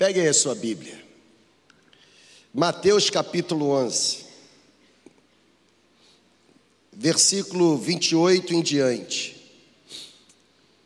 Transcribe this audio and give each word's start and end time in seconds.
Pegue 0.00 0.18
aí 0.18 0.28
a 0.28 0.32
sua 0.32 0.54
Bíblia. 0.54 0.98
Mateus 2.54 3.10
capítulo 3.10 3.68
11, 3.72 4.24
versículo 6.90 7.76
28 7.76 8.54
em 8.54 8.62
diante. 8.62 9.36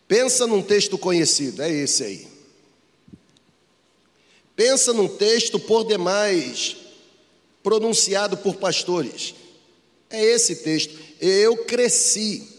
Pensa 0.08 0.48
num 0.48 0.61
texto 0.61 0.98
conhecido, 0.98 1.62
é 1.62 1.71
esse 1.71 2.03
aí. 2.03 2.27
Pensa 4.56 4.92
num 4.92 5.06
texto 5.06 5.60
por 5.60 5.87
demais 5.87 6.76
pronunciado 7.62 8.37
por 8.37 8.56
pastores. 8.56 9.33
É 10.10 10.21
esse 10.24 10.56
texto. 10.56 10.99
Eu 11.21 11.58
cresci 11.58 12.54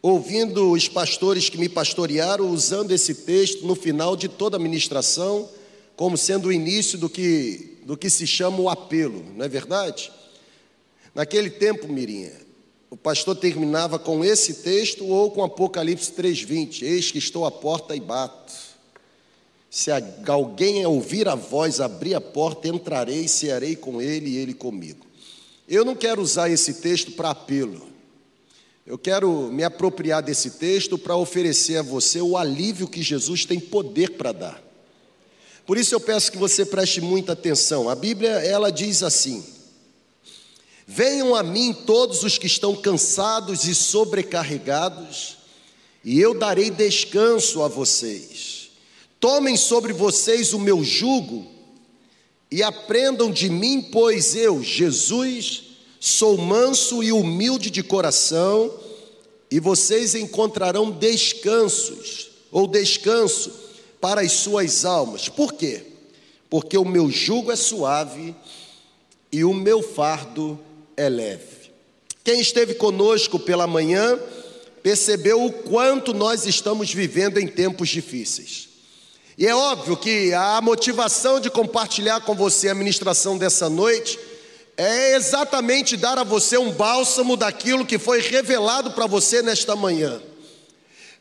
ouvindo 0.00 0.70
os 0.70 0.88
pastores 0.88 1.48
que 1.48 1.58
me 1.58 1.68
pastorearam 1.68 2.48
usando 2.50 2.92
esse 2.92 3.14
texto 3.14 3.66
no 3.66 3.74
final 3.74 4.16
de 4.16 4.28
toda 4.28 4.56
a 4.56 4.60
ministração, 4.60 5.48
como 5.96 6.16
sendo 6.16 6.48
o 6.48 6.52
início 6.52 6.96
do 6.96 7.08
que, 7.08 7.78
do 7.84 7.96
que 7.96 8.08
se 8.08 8.26
chama 8.26 8.60
o 8.60 8.68
apelo, 8.68 9.24
não 9.34 9.44
é 9.44 9.48
verdade? 9.48 10.12
Naquele 11.14 11.50
tempo, 11.50 11.88
Mirinha, 11.88 12.32
o 12.90 12.96
pastor 12.96 13.34
terminava 13.34 13.98
com 13.98 14.24
esse 14.24 14.54
texto 14.54 15.06
ou 15.06 15.30
com 15.30 15.42
Apocalipse 15.42 16.12
3,20: 16.12 16.82
Eis 16.82 17.10
que 17.10 17.18
estou 17.18 17.44
à 17.44 17.50
porta 17.50 17.96
e 17.96 18.00
bato. 18.00 18.52
Se 19.70 19.90
alguém 20.26 20.86
ouvir 20.86 21.28
a 21.28 21.34
voz, 21.34 21.80
abrir 21.80 22.14
a 22.14 22.20
porta, 22.20 22.68
entrarei, 22.68 23.28
cearei 23.28 23.76
com 23.76 24.00
ele 24.00 24.30
e 24.30 24.36
ele 24.36 24.54
comigo. 24.54 25.04
Eu 25.68 25.84
não 25.84 25.94
quero 25.94 26.22
usar 26.22 26.48
esse 26.48 26.74
texto 26.74 27.12
para 27.12 27.30
apelo. 27.30 27.97
Eu 28.88 28.96
quero 28.96 29.50
me 29.52 29.62
apropriar 29.62 30.22
desse 30.22 30.52
texto 30.52 30.96
para 30.96 31.14
oferecer 31.14 31.76
a 31.76 31.82
você 31.82 32.22
o 32.22 32.38
alívio 32.38 32.88
que 32.88 33.02
Jesus 33.02 33.44
tem 33.44 33.60
poder 33.60 34.12
para 34.12 34.32
dar. 34.32 34.62
Por 35.66 35.76
isso 35.76 35.94
eu 35.94 36.00
peço 36.00 36.32
que 36.32 36.38
você 36.38 36.64
preste 36.64 36.98
muita 36.98 37.34
atenção. 37.34 37.90
A 37.90 37.94
Bíblia, 37.94 38.30
ela 38.30 38.72
diz 38.72 39.02
assim: 39.02 39.44
Venham 40.86 41.34
a 41.34 41.42
mim 41.42 41.74
todos 41.74 42.22
os 42.22 42.38
que 42.38 42.46
estão 42.46 42.74
cansados 42.74 43.66
e 43.66 43.74
sobrecarregados, 43.74 45.36
e 46.02 46.18
eu 46.18 46.32
darei 46.32 46.70
descanso 46.70 47.62
a 47.62 47.68
vocês. 47.68 48.70
Tomem 49.20 49.58
sobre 49.58 49.92
vocês 49.92 50.54
o 50.54 50.58
meu 50.58 50.82
jugo 50.82 51.46
e 52.50 52.62
aprendam 52.62 53.30
de 53.30 53.50
mim, 53.50 53.82
pois 53.82 54.34
eu, 54.34 54.62
Jesus, 54.62 55.68
Sou 56.00 56.38
manso 56.38 57.02
e 57.02 57.10
humilde 57.10 57.70
de 57.70 57.82
coração, 57.82 58.72
e 59.50 59.58
vocês 59.60 60.14
encontrarão 60.14 60.90
descansos, 60.90 62.30
ou 62.50 62.66
descanso, 62.66 63.52
para 64.00 64.20
as 64.20 64.32
suas 64.32 64.84
almas. 64.84 65.28
Por 65.28 65.54
quê? 65.54 65.82
Porque 66.50 66.76
o 66.76 66.84
meu 66.84 67.10
jugo 67.10 67.50
é 67.50 67.56
suave 67.56 68.34
e 69.32 69.44
o 69.44 69.52
meu 69.52 69.82
fardo 69.82 70.58
é 70.96 71.08
leve. 71.08 71.70
Quem 72.22 72.40
esteve 72.40 72.74
conosco 72.74 73.38
pela 73.38 73.66
manhã 73.66 74.18
percebeu 74.82 75.44
o 75.44 75.52
quanto 75.52 76.14
nós 76.14 76.46
estamos 76.46 76.92
vivendo 76.92 77.38
em 77.38 77.46
tempos 77.46 77.88
difíceis. 77.88 78.68
E 79.36 79.46
é 79.46 79.54
óbvio 79.54 79.96
que 79.96 80.32
a 80.32 80.60
motivação 80.60 81.40
de 81.40 81.48
compartilhar 81.48 82.20
com 82.22 82.34
você 82.34 82.68
a 82.68 82.74
ministração 82.74 83.38
dessa 83.38 83.70
noite 83.70 84.18
é 84.78 85.16
exatamente 85.16 85.96
dar 85.96 86.18
a 86.18 86.22
você 86.22 86.56
um 86.56 86.70
bálsamo 86.70 87.36
daquilo 87.36 87.84
que 87.84 87.98
foi 87.98 88.20
revelado 88.20 88.92
para 88.92 89.08
você 89.08 89.42
nesta 89.42 89.74
manhã. 89.74 90.22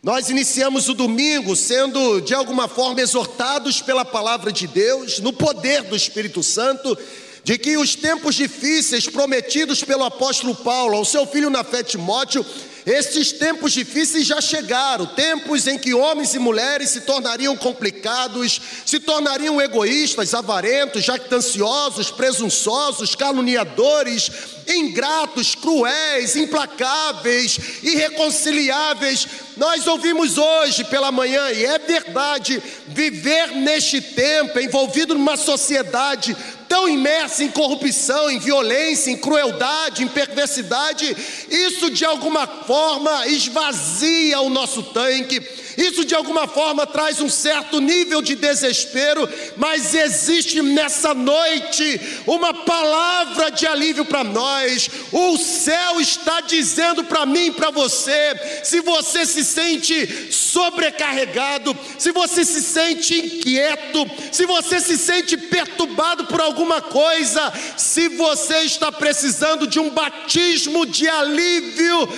Nós 0.03 0.30
iniciamos 0.30 0.88
o 0.88 0.94
domingo 0.94 1.55
sendo 1.55 2.22
de 2.22 2.35
alguma 2.35 2.67
forma 2.67 3.02
exortados 3.02 3.81
pela 3.81 4.05
palavra 4.05 4.52
de 4.52 4.67
Deus, 4.67 5.17
no 5.19 5.33
poder 5.33 5.81
do 5.81 5.95
Espírito 5.95 6.44
Santo, 6.44 6.95
de 7.44 7.58
que 7.58 7.78
os 7.78 7.95
tempos 7.95 8.35
difíceis 8.35 9.08
prometidos 9.08 9.83
pelo 9.83 10.03
apóstolo 10.03 10.53
Paulo 10.53 10.95
ao 10.95 11.03
seu 11.03 11.25
filho 11.25 11.50
na 11.50 11.63
fé 11.63 11.81
Timóteo 11.81 12.45
estes 12.88 13.34
tempos 13.34 13.74
difíceis 13.74 14.25
já 14.25 14.40
chegaram, 14.40 15.06
tempos 15.08 15.68
em 15.68 15.78
que 15.78 15.94
homens 15.94 16.34
e 16.34 16.40
mulheres 16.40 16.90
se 16.90 17.02
tornariam 17.02 17.53
complicados, 17.58 18.62
se 18.86 18.98
tornariam 18.98 19.62
egoístas, 19.62 20.34
avarentos, 20.34 21.03
jactanciosos, 21.03 22.09
presunçosos, 22.09 23.14
caluniadores, 23.14 24.31
ingratos, 24.66 25.53
cruéis, 25.53 26.38
implacáveis, 26.38 27.59
irreconciliáveis. 27.84 29.28
Nós 29.58 29.86
ouvimos 29.86 30.38
hoje 30.38 30.86
pela 30.86 31.12
manhã, 31.12 31.52
e 31.52 31.66
é 31.66 31.78
verdade, 31.80 32.64
viver 32.88 33.48
neste 33.48 34.00
tempo, 34.00 34.58
envolvido 34.62 35.14
numa 35.14 35.36
sociedade 35.36 36.38
tão 36.67 36.88
imersa 36.88 37.44
em 37.44 37.50
corrupção, 37.50 38.29
em 38.29 38.39
violência, 38.39 39.11
em 39.11 39.17
crueldade, 39.17 40.03
em 40.03 40.07
perversidade, 40.07 41.16
isso 41.50 41.89
de 41.89 42.05
alguma 42.05 42.45
forma 42.45 43.28
esvazia 43.28 44.41
o 44.41 44.50
nosso 44.50 44.83
tanque 44.83 45.41
isso 45.77 46.03
de 46.03 46.15
alguma 46.15 46.47
forma 46.47 46.88
traz 46.88 47.21
um 47.21 47.29
certo 47.29 47.79
nível 47.79 48.19
de 48.19 48.33
desespero, 48.33 49.29
mas 49.55 49.93
existe 49.93 50.59
nessa 50.59 51.13
noite 51.13 52.01
uma 52.25 52.51
palavra 52.51 53.51
de 53.51 53.67
alívio 53.67 54.03
para 54.03 54.23
nós. 54.23 54.89
O 55.11 55.38
céu 55.38 56.01
está 56.01 56.41
dizendo 56.41 57.03
para 57.03 57.27
mim 57.27 57.51
para 57.51 57.69
você: 57.69 58.61
se 58.63 58.81
você 58.81 59.23
se 59.23 59.45
sente 59.45 60.33
sobrecarregado, 60.33 61.77
se 61.99 62.11
você 62.11 62.44
se 62.44 62.63
sente 62.63 63.13
inquieto, 63.13 64.09
se 64.31 64.47
você 64.47 64.79
se 64.79 64.97
sente 64.97 65.38
perturbado 65.38 66.25
por 66.25 66.41
alguma 66.41 66.81
coisa, 66.81 67.53
se 67.77 68.07
você 68.09 68.61
está 68.61 68.91
precisando 68.91 69.67
de 69.67 69.79
um 69.79 69.91
batismo 69.91 70.88
de 70.88 71.07
alívio, 71.07 72.09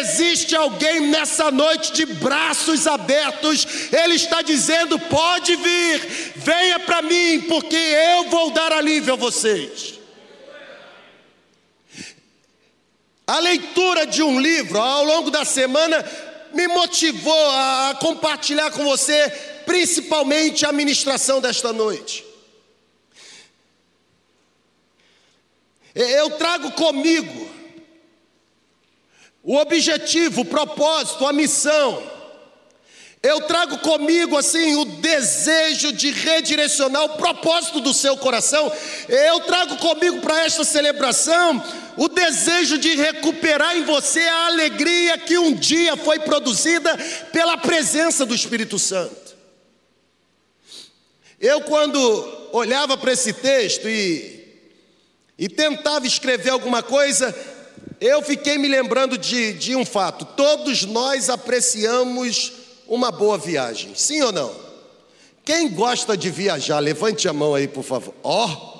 existe 0.00 0.54
alguém 0.54 1.00
nessa 1.00 1.50
noite 1.50 1.94
de 1.94 2.04
braços 2.04 2.86
abertos 2.86 3.05
abertos, 3.06 3.92
Ele 3.92 4.14
está 4.14 4.42
dizendo: 4.42 4.98
pode 4.98 5.54
vir, 5.54 6.00
venha 6.36 6.80
para 6.80 7.02
mim, 7.02 7.42
porque 7.42 7.76
eu 7.76 8.28
vou 8.28 8.50
dar 8.50 8.72
alívio 8.72 9.14
a 9.14 9.16
vocês. 9.16 9.94
A 13.26 13.38
leitura 13.38 14.06
de 14.06 14.22
um 14.22 14.40
livro 14.40 14.80
ao 14.80 15.04
longo 15.04 15.30
da 15.30 15.44
semana 15.44 16.04
me 16.52 16.68
motivou 16.68 17.50
a 17.50 17.96
compartilhar 18.00 18.70
com 18.70 18.84
você, 18.84 19.28
principalmente 19.64 20.64
a 20.64 20.72
ministração 20.72 21.40
desta 21.40 21.72
noite. 21.72 22.24
Eu 25.94 26.30
trago 26.32 26.72
comigo 26.72 27.50
o 29.42 29.56
objetivo, 29.56 30.42
o 30.42 30.44
propósito, 30.44 31.26
a 31.26 31.32
missão 31.32 32.15
eu 33.26 33.40
trago 33.40 33.78
comigo 33.78 34.36
assim 34.36 34.76
o 34.76 34.84
desejo 34.84 35.92
de 35.92 36.12
redirecionar 36.12 37.02
o 37.02 37.16
propósito 37.16 37.80
do 37.80 37.92
seu 37.92 38.16
coração. 38.16 38.72
Eu 39.08 39.40
trago 39.40 39.76
comigo 39.78 40.20
para 40.20 40.44
esta 40.44 40.62
celebração 40.62 41.60
o 41.96 42.08
desejo 42.08 42.78
de 42.78 42.94
recuperar 42.94 43.76
em 43.76 43.82
você 43.82 44.20
a 44.20 44.46
alegria 44.46 45.18
que 45.18 45.36
um 45.36 45.52
dia 45.52 45.96
foi 45.96 46.20
produzida 46.20 46.96
pela 47.32 47.56
presença 47.56 48.24
do 48.24 48.32
Espírito 48.32 48.78
Santo. 48.78 49.34
Eu, 51.40 51.62
quando 51.62 51.98
olhava 52.52 52.96
para 52.96 53.12
esse 53.12 53.32
texto 53.32 53.88
e, 53.88 54.54
e 55.36 55.48
tentava 55.48 56.06
escrever 56.06 56.50
alguma 56.50 56.80
coisa, 56.80 57.34
eu 58.00 58.22
fiquei 58.22 58.56
me 58.56 58.68
lembrando 58.68 59.18
de, 59.18 59.52
de 59.54 59.74
um 59.74 59.84
fato: 59.84 60.24
todos 60.24 60.84
nós 60.84 61.28
apreciamos 61.28 62.65
uma 62.88 63.10
boa 63.10 63.36
viagem, 63.38 63.94
sim 63.94 64.22
ou 64.22 64.32
não? 64.32 64.54
Quem 65.44 65.68
gosta 65.68 66.16
de 66.16 66.30
viajar, 66.30 66.80
levante 66.80 67.28
a 67.28 67.32
mão 67.32 67.54
aí, 67.54 67.68
por 67.68 67.84
favor. 67.84 68.14
Ó, 68.22 68.46
oh, 68.46 68.76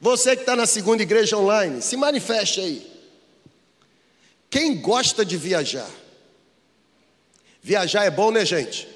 você 0.00 0.36
que 0.36 0.42
está 0.42 0.54
na 0.54 0.66
segunda 0.66 1.02
igreja 1.02 1.36
online, 1.36 1.82
se 1.82 1.96
manifeste 1.96 2.60
aí. 2.60 2.96
Quem 4.48 4.80
gosta 4.80 5.24
de 5.24 5.36
viajar? 5.36 5.90
Viajar 7.60 8.04
é 8.04 8.10
bom, 8.10 8.30
né, 8.30 8.44
gente? 8.44 8.86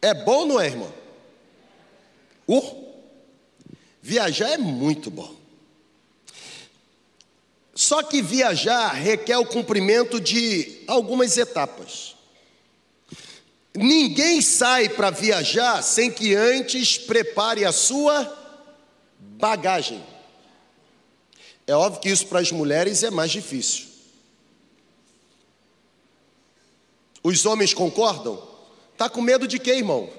É 0.00 0.14
bom, 0.14 0.46
não 0.46 0.58
é, 0.58 0.66
irmão? 0.66 0.92
Uh, 2.48 2.84
viajar 4.00 4.48
é 4.48 4.56
muito 4.56 5.10
bom. 5.10 5.34
Só 7.74 8.02
que 8.02 8.22
viajar 8.22 8.92
requer 8.92 9.36
o 9.36 9.46
cumprimento 9.46 10.20
de 10.20 10.82
algumas 10.86 11.36
etapas. 11.36 12.16
Ninguém 13.74 14.42
sai 14.42 14.88
para 14.88 15.10
viajar 15.10 15.82
sem 15.82 16.10
que 16.10 16.34
antes 16.34 16.98
prepare 16.98 17.64
a 17.64 17.72
sua 17.72 18.36
bagagem. 19.18 20.04
É 21.66 21.74
óbvio 21.74 22.00
que 22.00 22.08
isso 22.08 22.26
para 22.26 22.40
as 22.40 22.50
mulheres 22.50 23.02
é 23.02 23.10
mais 23.10 23.30
difícil. 23.30 23.86
Os 27.22 27.46
homens 27.46 27.72
concordam? 27.72 28.48
Tá 28.96 29.08
com 29.08 29.20
medo 29.20 29.46
de 29.46 29.58
quê, 29.58 29.72
irmão? 29.72 30.10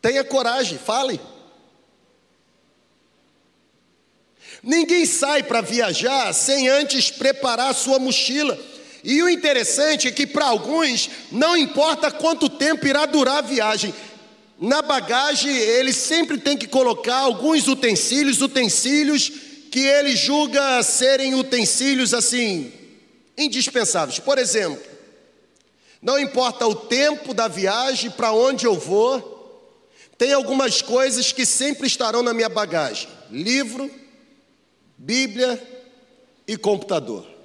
Tenha 0.00 0.24
coragem, 0.24 0.78
fale. 0.78 1.20
Ninguém 4.62 5.04
sai 5.06 5.42
para 5.42 5.60
viajar 5.60 6.32
sem 6.32 6.68
antes 6.68 7.10
preparar 7.10 7.70
a 7.70 7.74
sua 7.74 7.98
mochila. 7.98 8.58
E 9.02 9.22
o 9.22 9.28
interessante 9.28 10.08
é 10.08 10.10
que 10.10 10.26
para 10.26 10.46
alguns 10.46 11.10
não 11.32 11.56
importa 11.56 12.10
quanto 12.10 12.48
tempo 12.48 12.86
irá 12.86 13.06
durar 13.06 13.38
a 13.38 13.46
viagem. 13.46 13.94
Na 14.58 14.82
bagagem 14.82 15.56
ele 15.56 15.92
sempre 15.92 16.38
tem 16.38 16.56
que 16.56 16.66
colocar 16.66 17.16
alguns 17.16 17.66
utensílios, 17.66 18.42
utensílios 18.42 19.32
que 19.70 19.80
ele 19.80 20.14
julga 20.14 20.82
serem 20.82 21.34
utensílios 21.34 22.12
assim 22.12 22.72
indispensáveis. 23.38 24.18
Por 24.18 24.36
exemplo, 24.36 24.82
não 26.02 26.18
importa 26.18 26.66
o 26.66 26.74
tempo 26.74 27.32
da 27.32 27.48
viagem, 27.48 28.10
para 28.10 28.32
onde 28.32 28.66
eu 28.66 28.74
vou, 28.74 29.30
tem 30.18 30.32
algumas 30.32 30.82
coisas 30.82 31.32
que 31.32 31.46
sempre 31.46 31.86
estarão 31.86 32.22
na 32.22 32.34
minha 32.34 32.48
bagagem: 32.48 33.08
livro, 33.30 33.90
Bíblia 34.98 35.58
e 36.46 36.56
computador. 36.56 37.39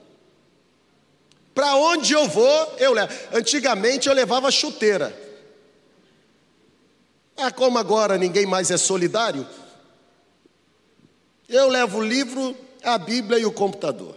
Para 1.56 1.78
onde 1.78 2.12
eu 2.12 2.28
vou, 2.28 2.75
eu 2.78 2.92
levo. 2.92 3.13
Antigamente 3.31 4.10
eu 4.10 4.13
levava 4.13 4.52
chuteira. 4.52 5.18
Ah, 7.38 7.50
como 7.50 7.78
agora 7.78 8.18
ninguém 8.18 8.46
mais 8.46 8.69
é 8.72 8.78
solidário, 8.78 9.48
eu 11.48 11.69
levo 11.69 12.00
o 12.00 12.06
livro, 12.06 12.56
a 12.84 12.98
Bíblia 12.98 13.40
e 13.40 13.46
o 13.46 13.54
computador. 13.54 14.16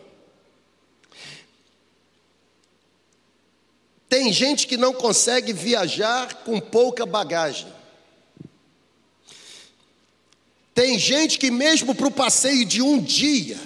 Tem 4.08 4.32
gente 4.32 4.66
que 4.66 4.76
não 4.76 4.92
consegue 4.92 5.52
viajar 5.52 6.42
com 6.42 6.58
pouca 6.58 7.06
bagagem. 7.06 7.72
Tem 10.74 10.98
gente 10.98 11.38
que, 11.38 11.50
mesmo 11.50 11.94
para 11.94 12.06
o 12.06 12.10
passeio 12.10 12.64
de 12.64 12.80
um 12.80 13.00
dia, 13.00 13.58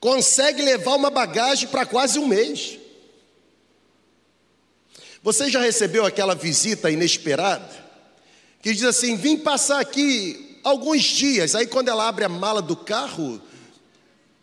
consegue 0.00 0.62
levar 0.62 0.94
uma 0.94 1.10
bagagem 1.10 1.68
para 1.68 1.86
quase 1.86 2.18
um 2.18 2.26
mês. 2.26 2.78
Você 5.22 5.50
já 5.50 5.60
recebeu 5.60 6.06
aquela 6.06 6.34
visita 6.34 6.90
inesperada? 6.90 7.68
Que 8.62 8.72
diz 8.72 8.84
assim: 8.84 9.16
vim 9.16 9.36
passar 9.36 9.80
aqui 9.80 10.60
alguns 10.62 11.02
dias. 11.02 11.54
Aí, 11.54 11.66
quando 11.66 11.88
ela 11.88 12.08
abre 12.08 12.24
a 12.24 12.28
mala 12.28 12.62
do 12.62 12.76
carro, 12.76 13.40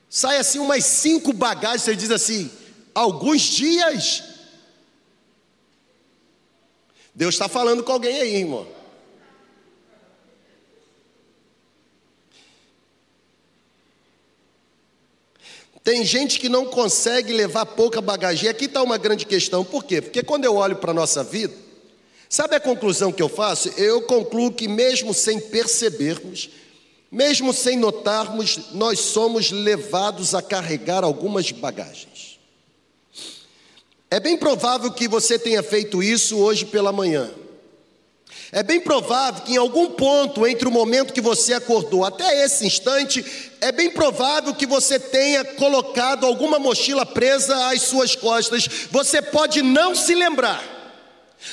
sai 0.10 0.38
assim 0.38 0.60
umas 0.60 0.86
cinco 0.86 1.34
bagagens. 1.34 1.84
Você 1.84 1.96
diz 1.96 2.12
assim: 2.12 2.52
alguns 2.94 3.42
dias. 3.42 4.24
Deus 7.14 7.36
está 7.36 7.48
falando 7.48 7.82
com 7.82 7.94
alguém 7.94 8.20
aí, 8.20 8.36
irmão. 8.36 8.75
Tem 15.86 16.04
gente 16.04 16.40
que 16.40 16.50
não 16.50 16.66
consegue 16.66 17.32
levar 17.32 17.64
pouca 17.64 18.02
bagagem. 18.02 18.48
E 18.48 18.50
aqui 18.50 18.66
está 18.66 18.82
uma 18.82 18.98
grande 18.98 19.24
questão. 19.24 19.64
Por 19.64 19.84
quê? 19.84 20.02
Porque 20.02 20.24
quando 20.24 20.44
eu 20.44 20.56
olho 20.56 20.78
para 20.78 20.90
a 20.90 20.96
nossa 20.96 21.24
vida, 21.24 21.54
sabe 22.28 22.56
a 22.56 22.60
conclusão 22.60 23.12
que 23.12 23.22
eu 23.22 23.30
faço? 23.30 23.70
Eu 23.78 24.02
concluo 24.02 24.52
que, 24.52 24.68
mesmo 24.68 25.14
sem 25.14 25.40
percebermos, 25.40 26.50
mesmo 27.12 27.54
sem 27.54 27.78
notarmos, 27.78 28.72
nós 28.74 29.00
somos 29.00 29.52
levados 29.52 30.34
a 30.34 30.42
carregar 30.42 31.04
algumas 31.04 31.52
bagagens. 31.52 32.40
É 34.10 34.20
bem 34.20 34.36
provável 34.36 34.92
que 34.92 35.08
você 35.08 35.38
tenha 35.38 35.62
feito 35.62 36.02
isso 36.02 36.38
hoje 36.38 36.66
pela 36.66 36.92
manhã. 36.92 37.30
É 38.52 38.64
bem 38.64 38.80
provável 38.80 39.44
que 39.44 39.54
em 39.54 39.58
algum 39.58 39.88
ponto 39.92 40.46
entre 40.46 40.68
o 40.68 40.72
momento 40.72 41.14
que 41.14 41.22
você 41.22 41.54
acordou 41.54 42.06
até 42.06 42.44
esse 42.44 42.66
instante, 42.66 43.52
é 43.62 43.72
bem 43.72 43.90
provável 43.90 44.54
que 44.54 44.66
você 44.66 45.00
tenha 45.00 45.44
colocado 45.44 46.26
alguma 46.26 46.60
mochila 46.60 47.06
presa 47.06 47.70
às 47.70 47.82
suas 47.84 48.16
costas. 48.16 48.68
Você 48.92 49.22
pode 49.22 49.62
não 49.62 49.96
se 49.96 50.14
lembrar. 50.14 50.75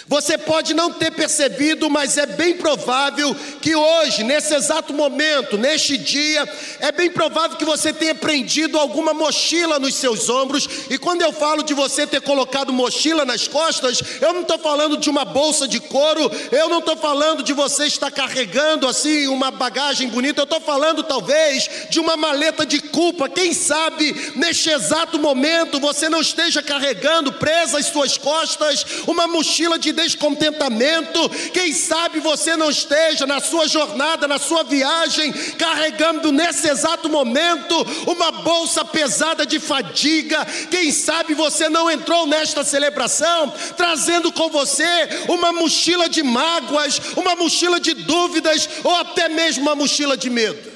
Você 0.08 0.36
pode 0.36 0.74
não 0.74 0.92
ter 0.92 1.10
percebido, 1.10 1.88
mas 1.88 2.18
é 2.18 2.26
bem 2.26 2.56
provável 2.56 3.34
que 3.60 3.74
hoje, 3.74 4.24
nesse 4.24 4.54
exato 4.54 4.92
momento, 4.92 5.56
neste 5.56 5.96
dia, 5.96 6.48
é 6.80 6.90
bem 6.90 7.10
provável 7.10 7.56
que 7.56 7.64
você 7.64 7.92
tenha 7.92 8.14
prendido 8.14 8.78
alguma 8.78 9.14
mochila 9.14 9.78
nos 9.78 9.94
seus 9.94 10.28
ombros. 10.28 10.68
E 10.90 10.98
quando 10.98 11.22
eu 11.22 11.32
falo 11.32 11.62
de 11.62 11.74
você 11.74 12.06
ter 12.06 12.20
colocado 12.20 12.72
mochila 12.72 13.24
nas 13.24 13.46
costas, 13.46 14.02
eu 14.20 14.32
não 14.32 14.42
estou 14.42 14.58
falando 14.58 14.96
de 14.96 15.08
uma 15.08 15.24
bolsa 15.24 15.68
de 15.68 15.80
couro, 15.80 16.30
eu 16.50 16.68
não 16.68 16.78
estou 16.78 16.96
falando 16.96 17.42
de 17.42 17.52
você 17.52 17.86
estar 17.86 18.10
carregando 18.10 18.88
assim 18.88 19.28
uma 19.28 19.50
bagagem 19.50 20.08
bonita, 20.08 20.40
eu 20.40 20.44
estou 20.44 20.60
falando 20.60 21.02
talvez 21.02 21.68
de 21.90 22.00
uma 22.00 22.16
maleta 22.16 22.66
de 22.66 22.80
culpa. 22.80 23.28
Quem 23.28 23.52
sabe 23.52 24.32
neste 24.36 24.70
exato 24.70 25.18
momento 25.18 25.80
você 25.80 26.08
não 26.08 26.20
esteja 26.20 26.62
carregando 26.62 27.32
presa 27.32 27.78
às 27.78 27.86
suas 27.86 28.18
costas 28.18 28.84
uma 29.06 29.26
mochila 29.26 29.78
de 29.82 29.92
descontentamento. 29.92 31.28
Quem 31.52 31.72
sabe 31.72 32.20
você 32.20 32.56
não 32.56 32.70
esteja 32.70 33.26
na 33.26 33.40
sua 33.40 33.66
jornada, 33.66 34.28
na 34.28 34.38
sua 34.38 34.62
viagem, 34.62 35.32
carregando 35.58 36.30
nesse 36.30 36.68
exato 36.68 37.08
momento 37.08 37.74
uma 38.06 38.30
bolsa 38.30 38.84
pesada 38.84 39.44
de 39.44 39.58
fadiga. 39.58 40.44
Quem 40.70 40.92
sabe 40.92 41.34
você 41.34 41.68
não 41.68 41.90
entrou 41.90 42.26
nesta 42.26 42.62
celebração 42.64 43.52
trazendo 43.76 44.32
com 44.32 44.48
você 44.48 44.84
uma 45.28 45.52
mochila 45.52 46.08
de 46.08 46.22
mágoas, 46.22 47.00
uma 47.16 47.34
mochila 47.34 47.80
de 47.80 47.94
dúvidas 47.94 48.68
ou 48.84 48.94
até 48.96 49.28
mesmo 49.28 49.62
uma 49.62 49.74
mochila 49.74 50.16
de 50.16 50.30
medo. 50.30 50.70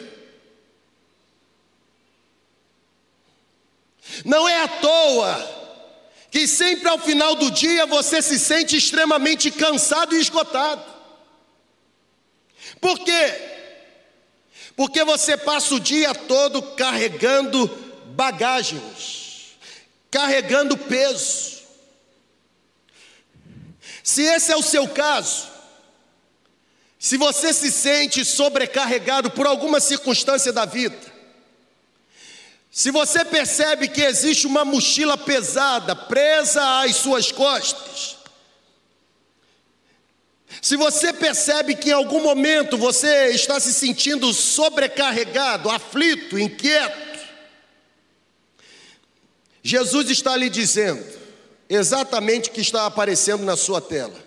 Não 4.25 4.49
é 4.49 4.62
à 4.62 4.69
toa 4.69 5.66
que 6.37 6.47
sempre 6.47 6.87
ao 6.87 6.99
final 6.99 7.35
do 7.35 7.50
dia 7.50 7.87
você 7.87 8.21
se 8.21 8.38
sente 8.38 8.77
extremamente 8.77 9.50
cansado 9.50 10.15
e 10.15 10.21
esgotado. 10.21 10.85
Por 12.79 12.99
quê? 12.99 13.35
Porque 14.77 15.03
você 15.03 15.38
passa 15.38 15.75
o 15.75 15.81
dia 15.81 16.15
todo 16.15 16.61
carregando 16.61 17.67
bagagens, 18.09 19.56
carregando 20.11 20.77
peso. 20.77 21.62
Se 24.05 24.21
esse 24.21 24.53
é 24.53 24.56
o 24.56 24.62
seu 24.62 24.87
caso, 24.89 25.49
se 26.99 27.17
você 27.17 27.51
se 27.55 27.72
sente 27.72 28.22
sobrecarregado 28.27 29.31
por 29.31 29.46
alguma 29.46 29.81
circunstância 29.81 30.53
da 30.53 30.67
vida, 30.67 31.01
se 32.77 32.91
você 32.91 33.25
percebe 33.25 33.89
que 33.89 34.03
existe 34.03 34.47
uma 34.47 34.63
mochila 34.63 35.17
pesada 35.17 35.97
presa 35.97 36.83
às 36.83 36.97
suas 36.97 37.33
costas, 37.33 38.19
se 40.61 40.77
você 40.77 41.11
percebe 41.11 41.75
que 41.75 41.89
em 41.89 41.95
algum 41.95 42.23
momento 42.23 42.77
você 42.77 43.31
está 43.31 43.59
se 43.59 43.73
sentindo 43.73 44.31
sobrecarregado, 44.31 45.71
aflito, 45.71 46.39
inquieto, 46.39 47.19
Jesus 49.63 50.11
está 50.11 50.37
lhe 50.37 50.51
dizendo 50.51 51.03
exatamente 51.71 52.51
o 52.51 52.53
que 52.53 52.61
está 52.61 52.85
aparecendo 52.85 53.43
na 53.43 53.56
sua 53.56 53.81
tela. 53.81 54.23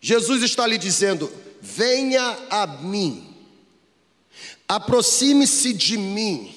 Jesus 0.00 0.42
está 0.42 0.66
lhe 0.66 0.78
dizendo: 0.78 1.30
venha 1.60 2.38
a 2.48 2.66
mim, 2.66 3.36
aproxime-se 4.66 5.74
de 5.74 5.98
mim 5.98 6.55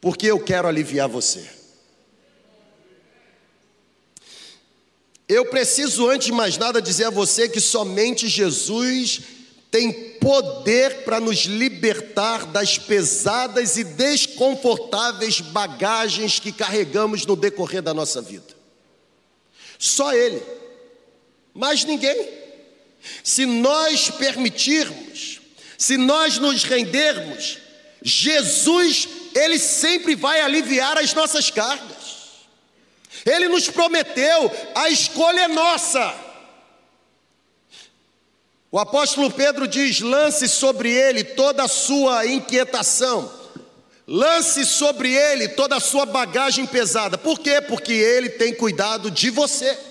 porque 0.00 0.26
eu 0.26 0.40
quero 0.40 0.66
aliviar 0.66 1.08
você. 1.08 1.46
Eu 5.28 5.46
preciso, 5.46 6.08
antes 6.08 6.26
de 6.26 6.32
mais 6.32 6.56
nada, 6.56 6.82
dizer 6.82 7.04
a 7.04 7.10
você 7.10 7.48
que 7.48 7.60
somente 7.60 8.26
Jesus 8.26 9.20
tem 9.70 9.92
poder 10.18 11.04
para 11.04 11.20
nos 11.20 11.44
libertar 11.44 12.46
das 12.46 12.76
pesadas 12.76 13.76
e 13.76 13.84
desconfortáveis 13.84 15.40
bagagens 15.40 16.40
que 16.40 16.50
carregamos 16.50 17.24
no 17.24 17.36
decorrer 17.36 17.80
da 17.80 17.94
nossa 17.94 18.20
vida. 18.20 18.56
Só 19.78 20.12
Ele, 20.12 20.42
mais 21.54 21.84
ninguém. 21.84 22.28
Se 23.22 23.46
nós 23.46 24.10
permitirmos, 24.10 25.40
se 25.78 25.96
nós 25.96 26.38
nos 26.38 26.64
rendermos, 26.64 27.58
Jesus 28.02 29.08
ele 29.34 29.58
sempre 29.58 30.14
vai 30.14 30.40
aliviar 30.40 30.98
as 30.98 31.12
nossas 31.14 31.50
cargas. 31.50 32.00
Ele 33.24 33.48
nos 33.48 33.68
prometeu, 33.68 34.50
a 34.74 34.88
escolha 34.88 35.42
é 35.42 35.48
nossa. 35.48 36.14
O 38.72 38.78
apóstolo 38.78 39.30
Pedro 39.30 39.66
diz: 39.66 40.00
lance 40.00 40.48
sobre 40.48 40.90
ele 40.90 41.24
toda 41.24 41.64
a 41.64 41.68
sua 41.68 42.24
inquietação, 42.26 43.30
lance 44.06 44.64
sobre 44.64 45.12
ele 45.12 45.48
toda 45.48 45.76
a 45.76 45.80
sua 45.80 46.06
bagagem 46.06 46.66
pesada. 46.66 47.18
Por 47.18 47.38
quê? 47.40 47.60
Porque 47.60 47.92
ele 47.92 48.30
tem 48.30 48.54
cuidado 48.54 49.10
de 49.10 49.30
você. 49.30 49.89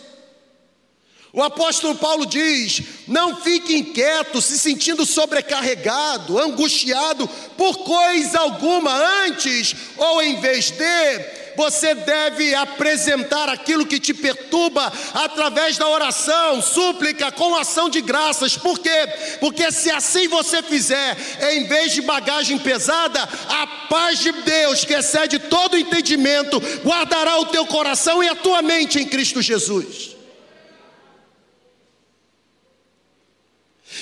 O 1.32 1.44
apóstolo 1.44 1.96
Paulo 1.96 2.26
diz: 2.26 2.82
não 3.08 3.36
fique 3.36 3.78
inquieto, 3.78 4.42
se 4.42 4.58
sentindo 4.58 5.06
sobrecarregado, 5.06 6.40
angustiado 6.40 7.28
por 7.56 7.78
coisa 7.80 8.40
alguma, 8.40 8.92
antes 9.26 9.76
ou 9.98 10.24
em 10.24 10.40
vez 10.40 10.72
de, 10.72 11.20
você 11.56 11.94
deve 11.94 12.56
apresentar 12.56 13.48
aquilo 13.48 13.86
que 13.86 14.00
te 14.00 14.12
perturba 14.12 14.92
através 15.14 15.78
da 15.78 15.88
oração, 15.88 16.64
súplica, 16.64 17.32
com 17.32 17.56
ação 17.56 17.90
de 17.90 18.02
graças. 18.02 18.58
Por 18.58 18.80
quê? 18.80 19.08
Porque 19.40 19.72
se 19.72 19.92
assim 19.92 20.28
você 20.28 20.64
fizer, 20.64 21.16
em 21.52 21.66
vez 21.66 21.94
de 21.94 22.02
bagagem 22.02 22.58
pesada, 22.58 23.22
a 23.22 23.68
paz 23.88 24.18
de 24.18 24.32
Deus, 24.32 24.84
que 24.84 24.94
excede 24.94 25.38
todo 25.38 25.78
entendimento, 25.78 26.60
guardará 26.84 27.38
o 27.40 27.46
teu 27.46 27.68
coração 27.68 28.24
e 28.24 28.28
a 28.28 28.36
tua 28.36 28.64
mente 28.64 29.00
em 29.00 29.06
Cristo 29.06 29.44
Jesus. 29.44 30.19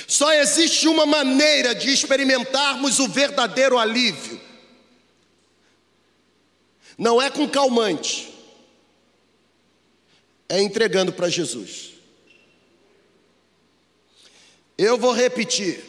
Só 0.08 0.32
existe 0.32 0.88
uma 0.88 1.06
maneira 1.06 1.76
de 1.76 1.92
experimentarmos 1.92 2.98
o 2.98 3.10
verdadeiro 3.10 3.78
alívio. 3.78 4.40
Não 6.98 7.22
é 7.22 7.30
com 7.30 7.48
calmante, 7.48 8.34
é 10.48 10.62
entregando 10.62 11.12
para 11.12 11.28
Jesus. 11.28 11.92
Eu 14.78 14.98
vou 14.98 15.12
repetir. 15.12 15.84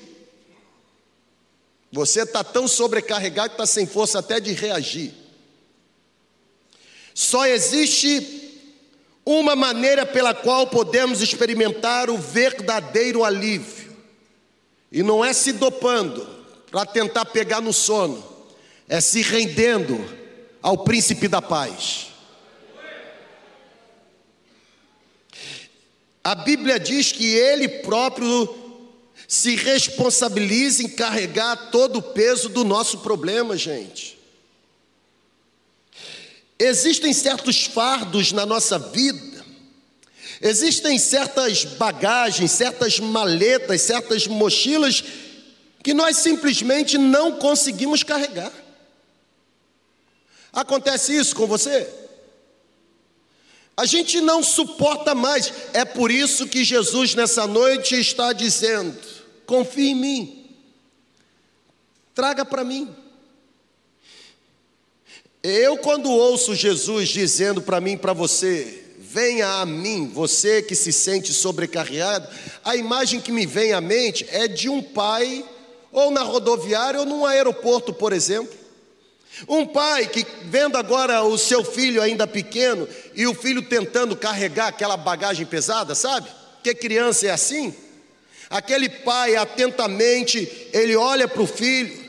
Você 1.93 2.23
está 2.23 2.43
tão 2.43 2.67
sobrecarregado 2.67 3.51
que 3.51 3.55
está 3.55 3.67
sem 3.67 3.87
força 3.87 4.19
até 4.19 4.41
de 4.41 4.53
reagir. 4.53 5.15
Só 7.15 7.47
existe 7.47 8.49
uma 9.25 9.55
maneira 9.55 10.05
pela 10.05 10.35
qual 10.35 10.67
podemos 10.67 11.23
experimentar 11.23 12.11
o 12.11 12.19
verdadeiro 12.19 13.25
alívio. 13.25 13.78
E 14.91 15.03
não 15.03 15.25
é 15.25 15.33
se 15.33 15.53
dopando 15.53 16.27
para 16.71 16.87
tentar 16.87 17.27
pegar 17.27 17.61
no 17.61 17.73
sono, 17.73 18.25
é 18.89 19.01
se 19.01 19.23
rendendo 19.23 20.03
ao 20.63 20.79
príncipe 20.79 21.29
da 21.29 21.43
paz. 21.43 22.09
A 26.25 26.35
Bíblia 26.35 26.79
diz 26.79 27.13
que 27.13 27.27
ele 27.27 27.69
próprio 27.69 28.55
se 29.27 29.57
responsabiliza 29.57 30.83
em 30.83 30.89
carregar 30.89 31.71
todo 31.71 31.99
o 31.99 32.03
peso 32.03 32.49
do 32.49 32.65
nosso 32.65 32.99
problema, 32.99 33.57
gente. 33.57 34.19
Existem 36.59 37.13
certos 37.13 37.65
fardos 37.65 38.33
na 38.33 38.45
nossa 38.45 38.79
vida 38.79 39.28
Existem 40.41 40.99
certas 40.99 41.65
bagagens, 41.65 42.53
certas 42.53 43.01
maletas, 43.01 43.83
certas 43.83 44.27
mochilas 44.27 45.03
que 45.83 45.93
nós 45.93 46.17
simplesmente 46.19 46.97
não 46.97 47.39
conseguimos 47.39 48.03
carregar. 48.03 48.53
Acontece 50.53 51.17
isso 51.17 51.35
com 51.35 51.47
você? 51.47 51.89
A 53.77 53.87
gente 53.87 54.21
não 54.21 54.43
suporta 54.43 55.15
mais. 55.15 55.53
É 55.73 55.85
por 55.85 56.11
isso 56.11 56.49
que 56.49 56.65
Jesus 56.65 57.15
nessa 57.15 57.47
noite 57.47 57.95
está 57.99 58.33
dizendo: 58.33 58.97
confie 59.47 59.91
em 59.91 59.95
mim, 59.95 60.51
traga 62.15 62.45
para 62.45 62.65
mim. 62.65 62.95
Eu, 65.43 65.79
quando 65.79 66.11
ouço 66.11 66.55
Jesus 66.55 67.09
dizendo 67.09 67.63
para 67.63 67.81
mim, 67.81 67.97
para 67.97 68.13
você, 68.13 68.88
venha 69.11 69.47
a 69.47 69.65
mim, 69.65 70.11
você 70.13 70.61
que 70.61 70.75
se 70.75 70.93
sente 70.93 71.33
sobrecarregado, 71.33 72.29
a 72.63 72.77
imagem 72.77 73.21
que 73.21 73.33
me 73.33 73.47
vem 73.47 73.73
à 73.73 73.81
mente 73.81 74.27
é 74.31 74.47
de 74.47 74.69
um 74.69 74.83
pai, 74.83 75.43
ou 75.91 76.11
na 76.11 76.23
rodoviária, 76.23 77.01
ou 77.01 77.07
num 77.07 77.25
aeroporto, 77.25 77.93
por 77.93 78.13
exemplo. 78.13 78.55
Um 79.49 79.65
pai 79.65 80.09
que 80.09 80.27
vendo 80.45 80.77
agora 80.77 81.23
o 81.23 81.39
seu 81.39 81.65
filho 81.65 82.03
ainda 82.03 82.27
pequeno 82.27 82.87
e 83.15 83.27
o 83.27 83.33
filho 83.33 83.63
tentando 83.63 84.15
carregar 84.15 84.67
aquela 84.67 84.97
bagagem 84.97 85.47
pesada, 85.47 85.95
sabe? 85.95 86.29
Que 86.63 86.75
criança 86.75 87.29
é 87.29 87.31
assim? 87.31 87.75
Aquele 88.51 88.91
pai 88.91 89.37
atentamente, 89.37 90.69
ele 90.73 90.97
olha 90.97 91.27
para 91.27 91.43
o 91.43 91.47
filho, 91.47 92.08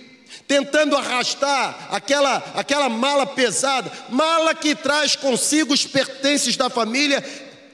tentando 0.50 0.98
arrastar 0.98 1.90
aquela, 1.92 2.38
aquela 2.56 2.90
mala 2.90 3.24
pesada, 3.28 3.92
mala 4.10 4.56
que 4.56 4.74
traz 4.74 5.16
consigo 5.16 5.76
os 5.76 5.86
pertences 5.86 6.58
da 6.58 6.72
família. 6.72 7.24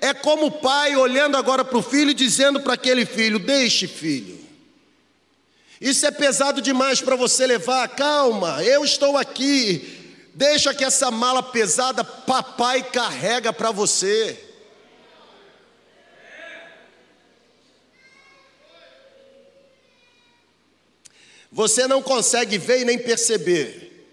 É 0.01 0.13
como 0.13 0.47
o 0.47 0.51
pai 0.51 0.93
olhando 0.93 1.37
agora 1.37 1.63
para 1.63 1.77
o 1.77 1.81
filho 1.81 2.11
e 2.11 2.13
dizendo 2.13 2.59
para 2.59 2.73
aquele 2.73 3.05
filho: 3.05 3.39
Deixe, 3.39 3.87
filho. 3.87 4.37
Isso 5.79 6.05
é 6.05 6.11
pesado 6.11 6.61
demais 6.61 6.99
para 6.99 7.15
você 7.15 7.47
levar. 7.47 7.87
Calma, 7.87 8.61
eu 8.61 8.83
estou 8.83 9.17
aqui. 9.17 10.19
Deixa 10.33 10.73
que 10.73 10.83
essa 10.83 11.09
mala 11.09 11.41
pesada 11.41 12.03
papai 12.03 12.83
carrega 12.83 13.53
para 13.53 13.71
você. 13.71 14.37
Você 21.55 21.87
não 21.87 22.01
consegue 22.01 22.57
ver 22.57 22.81
e 22.81 22.85
nem 22.85 22.99
perceber, 22.99 24.05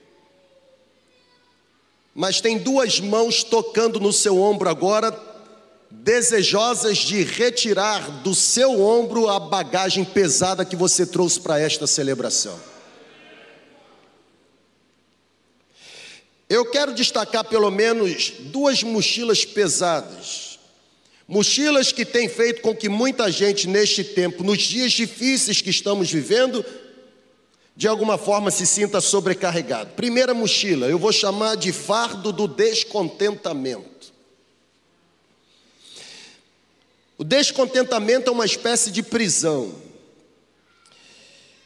mas 2.15 2.41
tem 2.41 2.57
duas 2.57 3.01
mãos 3.01 3.43
tocando 3.43 3.99
no 3.99 4.13
seu 4.13 4.41
ombro 4.41 4.69
agora, 4.69 5.11
desejosas 5.91 6.99
de 6.99 7.25
retirar 7.25 8.23
do 8.23 8.33
seu 8.33 8.81
ombro 8.81 9.29
a 9.29 9.41
bagagem 9.41 10.05
pesada 10.05 10.65
que 10.65 10.77
você 10.77 11.05
trouxe 11.05 11.41
para 11.41 11.59
esta 11.59 11.85
celebração. 11.85 12.61
Eu 16.49 16.71
quero 16.71 16.95
destacar 16.95 17.43
pelo 17.43 17.73
menos 17.73 18.35
duas 18.39 18.85
mochilas 18.85 19.45
pesadas. 19.45 20.61
Mochilas 21.27 21.91
que 21.91 22.05
têm 22.05 22.29
feito 22.29 22.63
com 22.63 22.73
que 22.73 22.89
muita 22.89 23.33
gente 23.33 23.67
neste 23.67 24.05
tempo, 24.05 24.45
nos 24.45 24.61
dias 24.63 24.93
difíceis 24.93 25.61
que 25.61 25.71
estamos 25.71 26.09
vivendo, 26.09 26.65
de 27.75 27.89
alguma 27.89 28.19
forma 28.19 28.51
se 28.51 28.67
sinta 28.67 29.01
sobrecarregado. 29.01 29.95
Primeira 29.95 30.35
mochila, 30.35 30.87
eu 30.87 30.99
vou 30.99 31.13
chamar 31.13 31.57
de 31.57 31.73
fardo 31.73 32.33
do 32.33 32.47
descontentamento. 32.47 34.13
O 37.17 37.25
descontentamento 37.25 38.29
é 38.29 38.33
uma 38.33 38.45
espécie 38.45 38.91
de 38.91 39.03
prisão. 39.03 39.75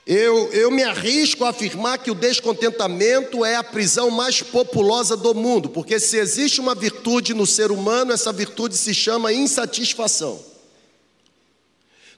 Eu, 0.07 0.53
eu 0.53 0.71
me 0.71 0.85
arrisco 0.85 1.45
a 1.45 1.49
afirmar 1.49 1.99
que 1.99 2.13
o 2.13 2.15
descontentamento 2.15 3.45
é 3.45 3.57
a 3.57 3.65
prisão 3.65 4.09
mais 4.09 4.41
populosa 4.41 5.17
do 5.17 5.35
mundo, 5.35 5.69
porque 5.69 5.99
se 5.99 6.17
existe 6.17 6.61
uma 6.61 6.77
virtude 6.77 7.35
no 7.35 7.45
ser 7.45 7.73
humano, 7.73 8.13
essa 8.13 8.33
virtude 8.33 8.77
se 8.77 8.95
chama 8.95 9.33
insatisfação. 9.33 10.41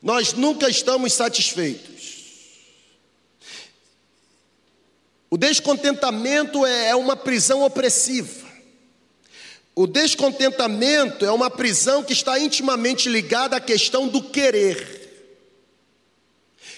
Nós 0.03 0.35
nunca 0.35 0.69
estamos 0.69 1.15
satisfeitos. 1.15 1.98
O 5.31 5.37
descontentamento 5.37 6.65
é, 6.65 6.89
é 6.89 6.97
uma 6.97 7.17
prisão 7.17 7.63
opressiva. 7.63 8.49
O 9.75 9.87
descontentamento 9.87 11.25
é 11.25 11.31
uma 11.31 11.51
prisão 11.51 12.03
que 12.03 12.13
está 12.13 12.39
intimamente 12.39 13.09
ligada 13.09 13.57
à 13.57 13.61
questão 13.61 14.09
do 14.09 14.23
querer. 14.23 14.99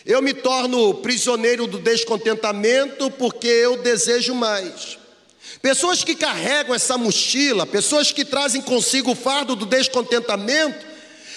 Eu 0.05 0.21
me 0.21 0.35
torno 0.35 0.95
prisioneiro 0.95 1.67
do 1.67 1.79
descontentamento 1.79 3.11
porque 3.13 3.47
eu 3.47 3.83
desejo 3.83 4.35
mais. 4.35 4.99
Pessoas 5.63 6.03
que 6.03 6.15
carregam 6.15 6.75
essa 6.75 6.97
mochila, 6.97 7.67
pessoas 7.67 8.11
que 8.13 8.25
trazem 8.25 8.63
consigo 8.63 9.13
o 9.13 9.17
fardo 9.17 9.55
do 9.55 9.67
descontentamento, 9.67 10.90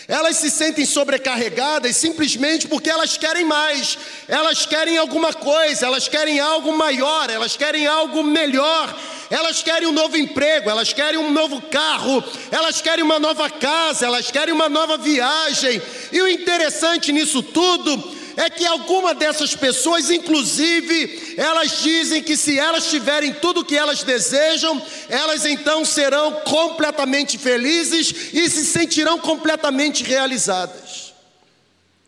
elas 0.07 0.37
se 0.37 0.49
sentem 0.49 0.85
sobrecarregadas 0.85 1.95
simplesmente 1.95 2.67
porque 2.67 2.89
elas 2.89 3.17
querem 3.17 3.45
mais, 3.45 3.97
elas 4.27 4.65
querem 4.65 4.97
alguma 4.97 5.33
coisa, 5.33 5.85
elas 5.85 6.07
querem 6.07 6.39
algo 6.39 6.75
maior, 6.75 7.29
elas 7.29 7.55
querem 7.55 7.87
algo 7.87 8.23
melhor, 8.23 8.93
elas 9.29 9.63
querem 9.63 9.87
um 9.87 9.93
novo 9.93 10.17
emprego, 10.17 10.69
elas 10.69 10.93
querem 10.93 11.19
um 11.19 11.31
novo 11.31 11.61
carro, 11.61 12.23
elas 12.51 12.81
querem 12.81 13.03
uma 13.03 13.19
nova 13.19 13.49
casa, 13.49 14.05
elas 14.05 14.29
querem 14.29 14.53
uma 14.53 14.69
nova 14.69 14.97
viagem. 14.97 15.81
E 16.11 16.21
o 16.21 16.27
interessante 16.27 17.11
nisso 17.11 17.41
tudo 17.41 18.12
é 18.35 18.49
que 18.49 18.65
alguma 18.65 19.13
dessas 19.13 19.55
pessoas, 19.55 20.09
inclusive, 20.09 21.35
elas 21.37 21.81
dizem 21.81 22.21
que 22.21 22.35
se 22.35 22.57
elas 22.57 22.89
tiverem 22.89 23.33
tudo 23.33 23.61
o 23.61 23.65
que 23.65 23.77
elas 23.77 24.03
desejam, 24.03 24.81
elas 25.09 25.45
então 25.45 25.85
serão 25.85 26.31
completamente 26.41 27.37
felizes 27.37 28.33
e 28.33 28.49
se 28.49 28.65
sentirão 28.65 29.19
completamente 29.19 30.03
realizadas. 30.03 31.13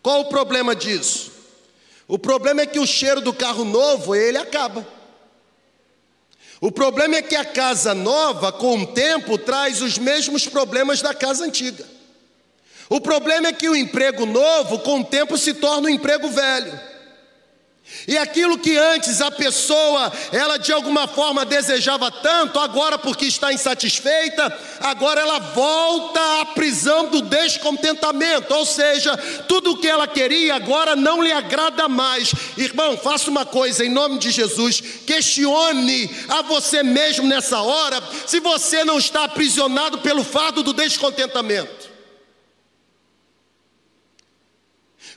Qual 0.01 0.21
o 0.21 0.25
problema 0.25 0.75
disso? 0.75 1.31
O 2.07 2.19
problema 2.19 2.61
é 2.61 2.65
que 2.65 2.79
o 2.79 2.85
cheiro 2.85 3.21
do 3.21 3.33
carro 3.33 3.65
novo, 3.65 4.15
ele 4.15 4.37
acaba. 4.37 4.87
O 6.61 6.71
problema 6.71 7.15
é 7.15 7.21
que 7.21 7.35
a 7.35 7.45
casa 7.45 7.93
nova, 7.93 8.51
com 8.51 8.79
o 8.79 8.87
tempo, 8.87 9.37
traz 9.37 9.81
os 9.81 9.97
mesmos 9.97 10.47
problemas 10.47 11.01
da 11.01 11.13
casa 11.13 11.45
antiga. 11.45 11.94
O 12.89 13.01
problema 13.01 13.47
é 13.47 13.53
que 13.53 13.67
o 13.67 13.75
emprego 13.75 14.25
novo, 14.25 14.79
com 14.79 14.99
o 14.99 15.05
tempo, 15.05 15.37
se 15.37 15.53
torna 15.55 15.87
um 15.87 15.91
emprego 15.91 16.29
velho. 16.29 16.95
E 18.07 18.17
aquilo 18.17 18.57
que 18.57 18.77
antes 18.77 19.21
a 19.21 19.31
pessoa, 19.31 20.11
ela 20.31 20.57
de 20.57 20.71
alguma 20.71 21.07
forma 21.07 21.45
desejava 21.45 22.09
tanto, 22.09 22.59
agora 22.59 22.97
porque 22.97 23.25
está 23.25 23.53
insatisfeita, 23.53 24.55
agora 24.79 25.21
ela 25.21 25.39
volta 25.39 26.41
à 26.41 26.45
prisão 26.47 27.07
do 27.09 27.21
descontentamento, 27.21 28.53
ou 28.53 28.65
seja, 28.65 29.15
tudo 29.47 29.71
o 29.71 29.77
que 29.77 29.87
ela 29.87 30.07
queria 30.07 30.55
agora 30.55 30.95
não 30.95 31.21
lhe 31.21 31.31
agrada 31.31 31.87
mais. 31.87 32.33
Irmão, 32.57 32.97
faça 32.97 33.29
uma 33.29 33.45
coisa 33.45 33.85
em 33.85 33.89
nome 33.89 34.17
de 34.17 34.31
Jesus, 34.31 34.81
questione 35.05 36.09
a 36.27 36.41
você 36.41 36.81
mesmo 36.81 37.27
nessa 37.27 37.61
hora 37.61 38.01
se 38.25 38.39
você 38.39 38.83
não 38.83 38.97
está 38.97 39.23
aprisionado 39.23 39.99
pelo 39.99 40.23
fardo 40.23 40.63
do 40.63 40.73
descontentamento. 40.73 41.94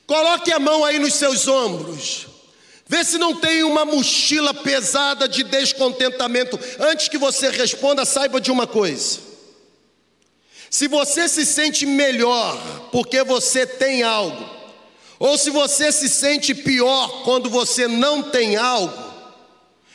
Coloque 0.08 0.50
a 0.50 0.58
mão 0.58 0.86
aí 0.86 0.98
nos 0.98 1.12
seus 1.14 1.46
ombros. 1.46 2.26
Vê 2.86 3.04
se 3.04 3.18
não 3.18 3.34
tem 3.34 3.62
uma 3.62 3.84
mochila 3.84 4.54
pesada 4.54 5.28
de 5.28 5.44
descontentamento. 5.44 6.58
Antes 6.80 7.08
que 7.08 7.18
você 7.18 7.50
responda, 7.50 8.06
saiba 8.06 8.40
de 8.40 8.50
uma 8.50 8.66
coisa. 8.66 9.18
Se 10.70 10.88
você 10.88 11.28
se 11.28 11.44
sente 11.44 11.84
melhor 11.84 12.88
porque 12.90 13.22
você 13.22 13.66
tem 13.66 14.02
algo, 14.02 14.48
ou 15.18 15.36
se 15.36 15.50
você 15.50 15.92
se 15.92 16.08
sente 16.08 16.54
pior 16.54 17.22
quando 17.24 17.50
você 17.50 17.86
não 17.86 18.22
tem 18.22 18.56
algo, 18.56 19.12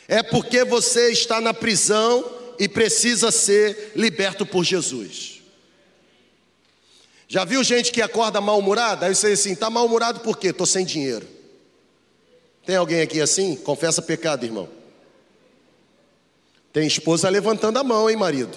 é 0.06 0.22
porque 0.22 0.62
você 0.62 1.10
está 1.10 1.40
na 1.40 1.52
prisão 1.52 2.24
e 2.56 2.68
precisa 2.68 3.32
ser 3.32 3.90
liberto 3.96 4.46
por 4.46 4.62
Jesus. 4.62 5.33
Já 7.34 7.44
viu 7.44 7.64
gente 7.64 7.90
que 7.90 8.00
acorda 8.00 8.40
mal-humorada? 8.40 9.06
Aí 9.06 9.12
você 9.12 9.30
diz 9.30 9.40
assim: 9.40 9.54
está 9.54 9.68
mal-humorado 9.68 10.20
por 10.20 10.38
quê? 10.38 10.50
Estou 10.50 10.64
sem 10.64 10.86
dinheiro. 10.86 11.26
Tem 12.64 12.76
alguém 12.76 13.00
aqui 13.00 13.20
assim? 13.20 13.56
Confessa 13.56 14.00
pecado, 14.00 14.46
irmão. 14.46 14.68
Tem 16.72 16.86
esposa 16.86 17.28
levantando 17.28 17.76
a 17.76 17.82
mão, 17.82 18.08
hein, 18.08 18.14
marido? 18.14 18.56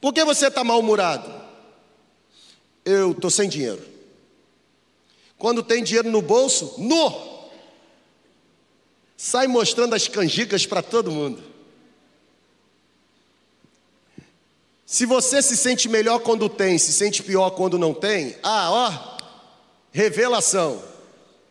Por 0.00 0.14
que 0.14 0.24
você 0.24 0.46
está 0.46 0.64
mal-humorado? 0.64 1.30
Eu 2.82 3.10
estou 3.10 3.30
sem 3.30 3.46
dinheiro. 3.46 3.82
Quando 5.36 5.62
tem 5.62 5.84
dinheiro 5.84 6.10
no 6.10 6.22
bolso, 6.22 6.76
no! 6.78 7.50
Sai 9.18 9.46
mostrando 9.46 9.94
as 9.94 10.08
canjicas 10.08 10.64
para 10.64 10.80
todo 10.80 11.10
mundo. 11.10 11.49
Se 14.90 15.06
você 15.06 15.40
se 15.40 15.56
sente 15.56 15.88
melhor 15.88 16.18
quando 16.18 16.48
tem, 16.48 16.76
se 16.76 16.92
sente 16.92 17.22
pior 17.22 17.50
quando 17.50 17.78
não 17.78 17.94
tem, 17.94 18.34
ah, 18.42 18.72
ó, 18.72 19.18
revelação 19.92 20.82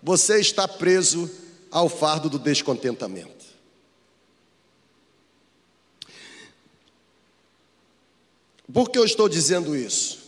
você 0.03 0.41
está 0.41 0.67
preso 0.67 1.31
ao 1.71 1.87
fardo 1.87 2.29
do 2.29 2.37
descontentamento. 2.37 3.45
Por 8.73 8.89
que 8.89 8.99
eu 8.99 9.05
estou 9.05 9.29
dizendo 9.29 9.73
isso? 9.73 10.19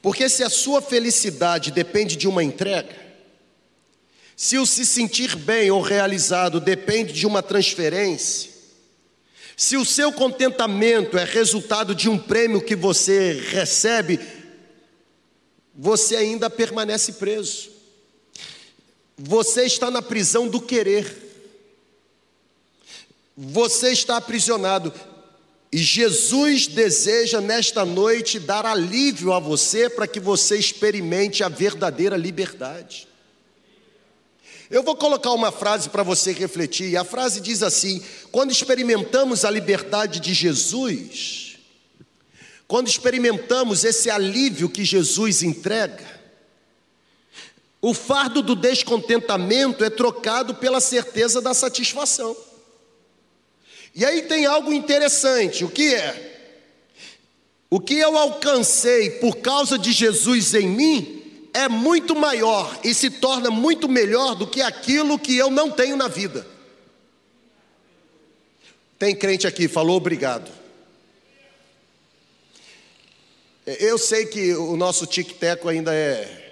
Porque 0.00 0.26
se 0.30 0.42
a 0.42 0.48
sua 0.48 0.80
felicidade 0.80 1.70
depende 1.70 2.16
de 2.16 2.26
uma 2.26 2.42
entrega, 2.42 2.96
se 4.34 4.56
o 4.56 4.64
se 4.64 4.86
sentir 4.86 5.36
bem 5.36 5.70
ou 5.70 5.82
realizado 5.82 6.60
depende 6.60 7.12
de 7.12 7.26
uma 7.26 7.42
transferência, 7.42 8.53
se 9.56 9.76
o 9.76 9.84
seu 9.84 10.12
contentamento 10.12 11.16
é 11.16 11.24
resultado 11.24 11.94
de 11.94 12.08
um 12.08 12.18
prêmio 12.18 12.60
que 12.60 12.74
você 12.74 13.32
recebe, 13.50 14.18
você 15.74 16.16
ainda 16.16 16.50
permanece 16.50 17.12
preso. 17.12 17.70
Você 19.16 19.64
está 19.64 19.90
na 19.90 20.02
prisão 20.02 20.48
do 20.48 20.60
querer. 20.60 21.22
Você 23.36 23.90
está 23.90 24.16
aprisionado. 24.16 24.92
E 25.70 25.78
Jesus 25.78 26.66
deseja 26.66 27.40
nesta 27.40 27.84
noite 27.84 28.38
dar 28.38 28.64
alívio 28.64 29.32
a 29.32 29.40
você 29.40 29.88
para 29.88 30.06
que 30.06 30.20
você 30.20 30.56
experimente 30.56 31.42
a 31.42 31.48
verdadeira 31.48 32.16
liberdade. 32.16 33.08
Eu 34.74 34.82
vou 34.82 34.96
colocar 34.96 35.30
uma 35.30 35.52
frase 35.52 35.88
para 35.88 36.02
você 36.02 36.32
refletir, 36.32 36.96
a 36.96 37.04
frase 37.04 37.40
diz 37.40 37.62
assim: 37.62 38.02
quando 38.32 38.50
experimentamos 38.50 39.44
a 39.44 39.50
liberdade 39.50 40.18
de 40.18 40.34
Jesus, 40.34 41.58
quando 42.66 42.88
experimentamos 42.88 43.84
esse 43.84 44.10
alívio 44.10 44.68
que 44.68 44.84
Jesus 44.84 45.44
entrega, 45.44 46.04
o 47.80 47.94
fardo 47.94 48.42
do 48.42 48.56
descontentamento 48.56 49.84
é 49.84 49.90
trocado 49.90 50.56
pela 50.56 50.80
certeza 50.80 51.40
da 51.40 51.54
satisfação. 51.54 52.36
E 53.94 54.04
aí 54.04 54.22
tem 54.22 54.44
algo 54.44 54.72
interessante: 54.72 55.64
o 55.64 55.68
que 55.68 55.94
é? 55.94 56.50
O 57.70 57.78
que 57.78 57.94
eu 57.94 58.18
alcancei 58.18 59.08
por 59.20 59.36
causa 59.36 59.78
de 59.78 59.92
Jesus 59.92 60.52
em 60.52 60.66
mim 60.66 61.13
é 61.54 61.68
muito 61.68 62.14
maior 62.14 62.78
e 62.84 62.92
se 62.92 63.08
torna 63.08 63.50
muito 63.50 63.88
melhor 63.88 64.34
do 64.34 64.46
que 64.46 64.60
aquilo 64.60 65.18
que 65.18 65.36
eu 65.36 65.50
não 65.50 65.70
tenho 65.70 65.96
na 65.96 66.08
vida. 66.08 66.46
Tem 68.98 69.14
crente 69.16 69.46
aqui, 69.46 69.68
falou 69.68 69.96
obrigado. 69.96 70.50
Eu 73.64 73.96
sei 73.96 74.26
que 74.26 74.52
o 74.54 74.76
nosso 74.76 75.06
tic-teco 75.06 75.68
ainda 75.68 75.94
é 75.94 76.42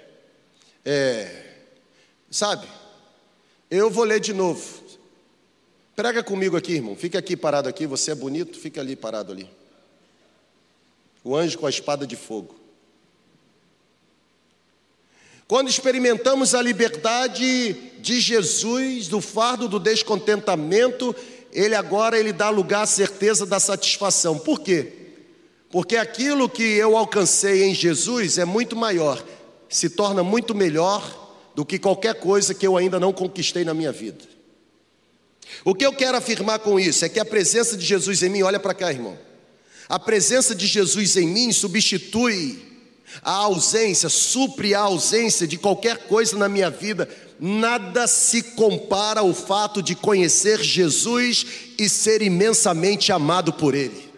é, 0.85 1.45
sabe? 2.29 2.67
Eu 3.69 3.89
vou 3.89 4.03
ler 4.03 4.19
de 4.19 4.33
novo. 4.33 4.83
Prega 5.95 6.23
comigo 6.23 6.57
aqui, 6.57 6.73
irmão. 6.73 6.95
Fica 6.95 7.19
aqui 7.19 7.37
parado 7.37 7.69
aqui. 7.69 7.87
Você 7.87 8.11
é 8.11 8.15
bonito, 8.15 8.59
fica 8.59 8.81
ali 8.81 8.95
parado 8.95 9.31
ali. 9.31 9.49
O 11.23 11.35
anjo 11.35 11.57
com 11.57 11.65
a 11.65 11.69
espada 11.69 12.05
de 12.05 12.15
fogo. 12.15 12.62
Quando 15.53 15.69
experimentamos 15.69 16.55
a 16.55 16.61
liberdade 16.63 17.73
de 17.99 18.19
Jesus, 18.19 19.07
do 19.07 19.21
fardo 19.21 19.67
do 19.67 19.79
descontentamento, 19.79 21.15
ele 21.51 21.75
agora 21.75 22.17
ele 22.17 22.33
dá 22.33 22.49
lugar 22.49 22.81
à 22.81 22.85
certeza 22.87 23.45
da 23.45 23.59
satisfação. 23.59 24.39
Por 24.39 24.61
quê? 24.61 24.91
Porque 25.69 25.95
aquilo 25.95 26.49
que 26.49 26.63
eu 26.63 26.97
alcancei 26.97 27.65
em 27.65 27.75
Jesus 27.75 28.39
é 28.39 28.45
muito 28.45 28.75
maior 28.75 29.23
se 29.69 29.91
torna 29.91 30.23
muito 30.23 30.55
melhor 30.55 31.37
do 31.53 31.63
que 31.63 31.77
qualquer 31.77 32.15
coisa 32.15 32.55
que 32.55 32.65
eu 32.65 32.75
ainda 32.75 32.99
não 32.99 33.13
conquistei 33.13 33.63
na 33.63 33.75
minha 33.75 33.91
vida. 33.91 34.25
O 35.63 35.75
que 35.75 35.85
eu 35.85 35.93
quero 35.93 36.17
afirmar 36.17 36.57
com 36.57 36.79
isso 36.79 37.05
é 37.05 37.09
que 37.09 37.19
a 37.19 37.25
presença 37.25 37.77
de 37.77 37.85
Jesus 37.85 38.23
em 38.23 38.29
mim, 38.29 38.41
olha 38.41 38.59
para 38.59 38.73
cá, 38.73 38.91
irmão. 38.91 39.19
A 39.87 39.99
presença 39.99 40.55
de 40.55 40.65
Jesus 40.65 41.15
em 41.15 41.27
mim 41.27 41.51
substitui 41.51 42.72
a 43.21 43.31
ausência, 43.31 44.09
supre 44.09 44.73
a 44.73 44.81
ausência 44.81 45.47
de 45.47 45.57
qualquer 45.57 46.07
coisa 46.07 46.37
na 46.37 46.49
minha 46.49 46.69
vida. 46.69 47.09
Nada 47.39 48.07
se 48.07 48.41
compara 48.41 49.19
ao 49.19 49.33
fato 49.33 49.81
de 49.81 49.95
conhecer 49.95 50.61
Jesus 50.61 51.45
e 51.77 51.89
ser 51.89 52.21
imensamente 52.21 53.11
amado 53.11 53.53
por 53.53 53.75
Ele. 53.75 54.11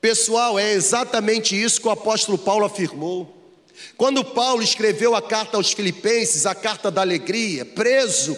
Pessoal, 0.00 0.58
é 0.58 0.72
exatamente 0.72 1.60
isso 1.60 1.80
que 1.80 1.88
o 1.88 1.90
apóstolo 1.90 2.38
Paulo 2.38 2.64
afirmou. 2.64 3.34
Quando 3.96 4.24
Paulo 4.24 4.62
escreveu 4.62 5.14
a 5.14 5.22
carta 5.22 5.56
aos 5.56 5.72
Filipenses, 5.72 6.46
a 6.46 6.54
carta 6.54 6.90
da 6.90 7.00
alegria, 7.00 7.64
preso, 7.64 8.36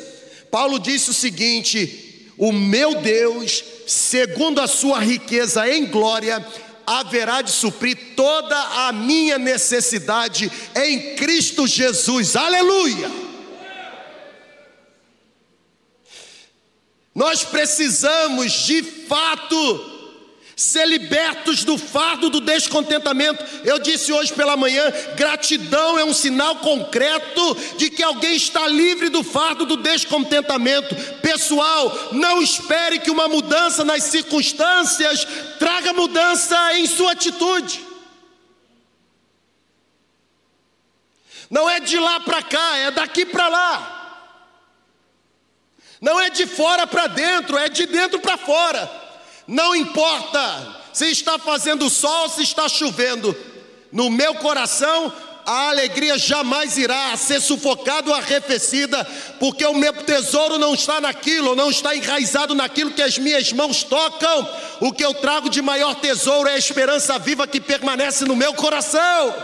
Paulo 0.51 0.79
disse 0.79 1.11
o 1.11 1.15
seguinte: 1.15 2.33
O 2.37 2.53
meu 2.53 3.01
Deus, 3.01 3.63
segundo 3.87 4.61
a 4.61 4.67
sua 4.67 5.01
riqueza 5.01 5.69
em 5.71 5.87
glória, 5.87 6.45
haverá 6.89 7.43
de 7.43 7.51
suprir 7.51 8.15
toda 8.17 8.57
a 8.57 8.93
minha 8.93 9.39
necessidade 9.39 10.51
em 10.75 11.15
Cristo 11.17 11.67
Jesus. 11.67 12.35
Aleluia! 12.35 13.11
Nós 17.15 17.45
precisamos 17.45 18.53
de 18.53 18.83
fato 18.83 19.88
ser 20.59 20.89
libertos 20.89 21.63
do 21.63 21.79
fardo 21.79 22.29
do 22.29 22.41
descontentamento. 22.41 23.45
Eu 23.65 23.79
disse 23.79 24.13
hoje 24.13 24.33
pela 24.33 24.57
manhã: 24.57 24.83
gratidão 25.15 25.97
é 25.97 26.05
um 26.05 26.13
sinal 26.13 26.57
concreto 26.57 27.57
de 27.77 27.89
que 27.89 28.03
alguém 28.03 28.35
está 28.35 28.67
livre 28.67 29.09
do 29.09 29.23
fardo 29.23 29.65
do 29.65 29.77
descontentamento. 29.77 30.97
Pessoal, 31.23 32.11
não 32.11 32.43
espere 32.43 32.99
que 32.99 33.11
uma 33.11 33.29
mudança 33.29 33.85
nas 33.85 34.03
circunstâncias 34.03 35.25
traga 35.61 35.93
mudança 35.93 36.75
em 36.75 36.87
sua 36.87 37.13
atitude. 37.13 37.87
Não 41.49 41.71
é 41.71 41.79
de 41.79 42.01
lá 42.01 42.19
para 42.19 42.43
cá, 42.43 42.77
é 42.79 42.91
daqui 42.91 43.25
para 43.25 43.49
lá. 43.49 43.95
Não 46.01 46.21
é 46.21 46.29
de 46.31 46.47
fora 46.47 46.85
para 46.85 47.07
dentro, 47.07 47.57
é 47.57 47.69
de 47.69 47.87
dentro 47.87 48.19
para 48.19 48.37
fora. 48.37 49.08
Não 49.49 49.75
importa 49.75 50.77
se 50.93 51.07
está 51.07 51.39
fazendo 51.39 51.89
sol, 51.89 52.29
se 52.29 52.43
está 52.43 52.69
chovendo. 52.69 53.35
No 53.91 54.11
meu 54.11 54.35
coração, 54.35 55.11
a 55.47 55.71
alegria 55.71 56.19
jamais 56.19 56.77
irá 56.77 57.17
ser 57.17 57.41
sufocada 57.41 58.11
ou 58.11 58.15
arrefecida, 58.15 59.03
porque 59.41 59.65
o 59.65 59.73
meu 59.73 59.95
tesouro 59.95 60.59
não 60.59 60.75
está 60.75 61.01
naquilo, 61.01 61.57
não 61.57 61.71
está 61.71 61.97
enraizado 61.97 62.55
naquilo 62.55 62.91
que 62.91 63.01
as 63.01 63.17
minhas 63.17 63.51
mãos 63.55 63.83
tocam. 63.83 64.47
O 64.81 64.93
que 64.93 65.03
eu 65.03 65.15
trago 65.15 65.49
de 65.49 65.63
maior 65.63 65.95
tesouro 65.95 66.47
é 66.47 66.53
a 66.53 66.59
esperança 66.59 67.19
viva 67.19 67.47
que 67.47 67.59
permanece 67.59 68.27
no 68.27 68.37
meu 68.37 68.53
coração. 68.53 69.35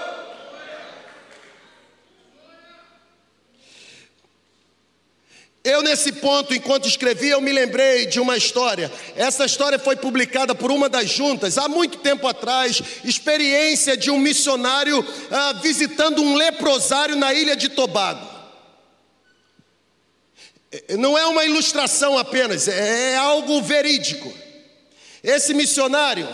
Eu, 5.64 5.80
nesse 5.80 6.12
ponto, 6.12 6.52
enquanto 6.52 6.86
escrevi, 6.86 7.30
eu 7.30 7.40
me 7.40 7.50
lembrei 7.50 8.04
de 8.04 8.20
uma 8.20 8.36
história. 8.36 8.92
Essa 9.16 9.46
história 9.46 9.78
foi 9.78 9.96
publicada 9.96 10.54
por 10.54 10.70
uma 10.70 10.90
das 10.90 11.08
juntas, 11.08 11.56
há 11.56 11.66
muito 11.70 11.96
tempo 12.00 12.26
atrás. 12.28 12.82
Experiência 13.02 13.96
de 13.96 14.10
um 14.10 14.18
missionário 14.18 15.02
ah, 15.30 15.54
visitando 15.54 16.20
um 16.20 16.34
leprosário 16.34 17.16
na 17.16 17.32
ilha 17.32 17.56
de 17.56 17.70
Tobago. 17.70 18.28
É, 20.70 20.98
não 20.98 21.16
é 21.16 21.24
uma 21.24 21.46
ilustração 21.46 22.18
apenas, 22.18 22.68
é, 22.68 23.12
é 23.12 23.16
algo 23.16 23.62
verídico. 23.62 24.30
Esse 25.22 25.54
missionário, 25.54 26.28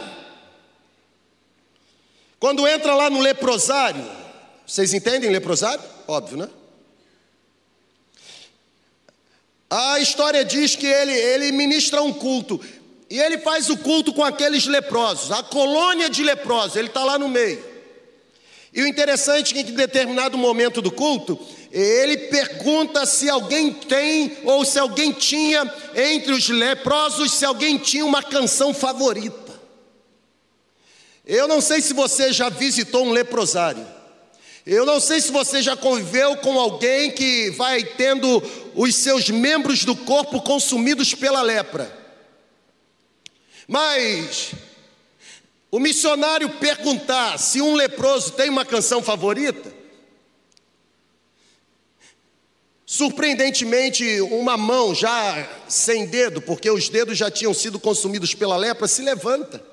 quando 2.41 2.67
entra 2.67 2.97
lá 2.97 3.09
no 3.09 3.21
leprosário, 3.21 4.05
vocês 4.67 4.93
entendem 4.93 5.31
leprosário? 5.31 5.85
Óbvio, 6.09 6.37
né? 6.37 6.49
A 9.71 10.01
história 10.01 10.45
diz 10.45 10.75
que 10.75 10.87
ele, 10.87 11.13
ele 11.13 11.53
ministra 11.53 12.03
um 12.03 12.13
culto. 12.13 12.61
E 13.09 13.19
ele 13.19 13.39
faz 13.39 13.71
o 13.71 13.77
culto 13.77 14.13
com 14.13 14.25
aqueles 14.25 14.67
leprosos, 14.67 15.33
a 15.33 15.43
colônia 15.43 16.09
de 16.09 16.23
leprosos, 16.23 16.77
ele 16.77 16.89
está 16.89 17.03
lá 17.05 17.19
no 17.19 17.29
meio. 17.29 17.65
E 18.73 18.83
o 18.83 18.87
interessante 18.87 19.57
é 19.59 19.65
que 19.65 19.71
em 19.71 19.75
determinado 19.75 20.39
momento 20.39 20.81
do 20.81 20.93
culto, 20.93 21.37
ele 21.73 22.17
pergunta 22.29 23.05
se 23.05 23.29
alguém 23.29 23.73
tem 23.73 24.39
ou 24.45 24.65
se 24.65 24.79
alguém 24.79 25.11
tinha 25.13 25.63
entre 25.97 26.33
os 26.33 26.49
leprosos, 26.49 27.33
se 27.33 27.45
alguém 27.45 27.79
tinha 27.79 28.07
uma 28.07 28.23
canção 28.23 28.73
favorita. 28.73 29.61
Eu 31.27 31.49
não 31.49 31.61
sei 31.61 31.81
se 31.81 31.93
você 31.93 32.33
já 32.33 32.49
visitou 32.49 33.05
um 33.05 33.11
leprosário. 33.11 33.85
Eu 34.67 34.85
não 34.85 35.01
sei 35.01 35.21
se 35.21 35.33
você 35.33 35.63
já 35.63 35.77
conviveu 35.77 36.37
com 36.37 36.59
alguém 36.59 37.11
que 37.11 37.51
vai 37.51 37.83
tendo 37.83 38.43
os 38.75 38.95
seus 38.95 39.31
membros 39.31 39.85
do 39.85 39.97
corpo 39.97 40.41
consumidos 40.43 41.15
pela 41.15 41.41
lepra. 41.41 41.99
Mas 43.67 44.53
o 45.71 45.79
missionário 45.79 46.51
perguntar 46.51 47.39
se 47.39 47.63
um 47.63 47.75
leproso 47.75 48.33
tem 48.33 48.51
uma 48.51 48.65
canção 48.65 49.03
favorita, 49.03 49.73
surpreendentemente, 52.85 54.21
uma 54.21 54.57
mão 54.57 54.95
já 54.95 55.49
sem 55.69 56.07
dedo, 56.07 56.43
porque 56.43 56.69
os 56.69 56.89
dedos 56.89 57.17
já 57.17 57.31
tinham 57.31 57.55
sido 57.55 57.79
consumidos 57.79 58.35
pela 58.35 58.57
lepra, 58.57 58.89
se 58.89 59.01
levanta. 59.01 59.70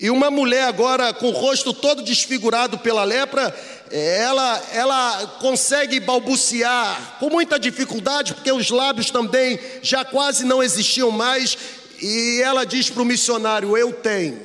E 0.00 0.10
uma 0.10 0.30
mulher 0.30 0.64
agora 0.64 1.12
com 1.12 1.28
o 1.28 1.32
rosto 1.32 1.72
todo 1.72 2.02
desfigurado 2.02 2.78
pela 2.78 3.02
lepra, 3.02 3.52
ela, 3.90 4.62
ela 4.72 5.26
consegue 5.40 5.98
balbuciar 5.98 7.16
com 7.18 7.28
muita 7.28 7.58
dificuldade, 7.58 8.34
porque 8.34 8.52
os 8.52 8.70
lábios 8.70 9.10
também 9.10 9.58
já 9.82 10.04
quase 10.04 10.44
não 10.44 10.62
existiam 10.62 11.10
mais, 11.10 11.58
e 12.00 12.40
ela 12.42 12.64
diz 12.64 12.88
para 12.88 13.02
o 13.02 13.06
missionário: 13.06 13.76
Eu 13.76 13.92
tenho. 13.92 14.40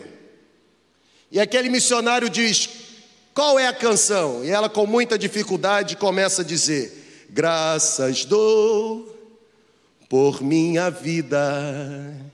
E 1.32 1.40
aquele 1.40 1.70
missionário 1.70 2.30
diz: 2.30 2.68
Qual 3.34 3.60
é 3.60 3.68
a 3.68 3.74
canção? 3.74 4.44
E 4.44 4.50
ela, 4.50 4.70
com 4.70 4.88
muita 4.88 5.20
dificuldade, 5.20 5.96
começa 5.96 6.42
a 6.42 6.46
dizer: 6.46 7.28
Graças 7.30 8.26
dou 8.26 9.14
por 10.10 10.42
minha 10.42 10.90
vida 10.90 12.33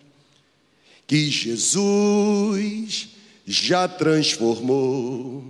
que 1.10 1.30
Jesus 1.32 3.10
já 3.44 3.88
transformou. 3.88 5.44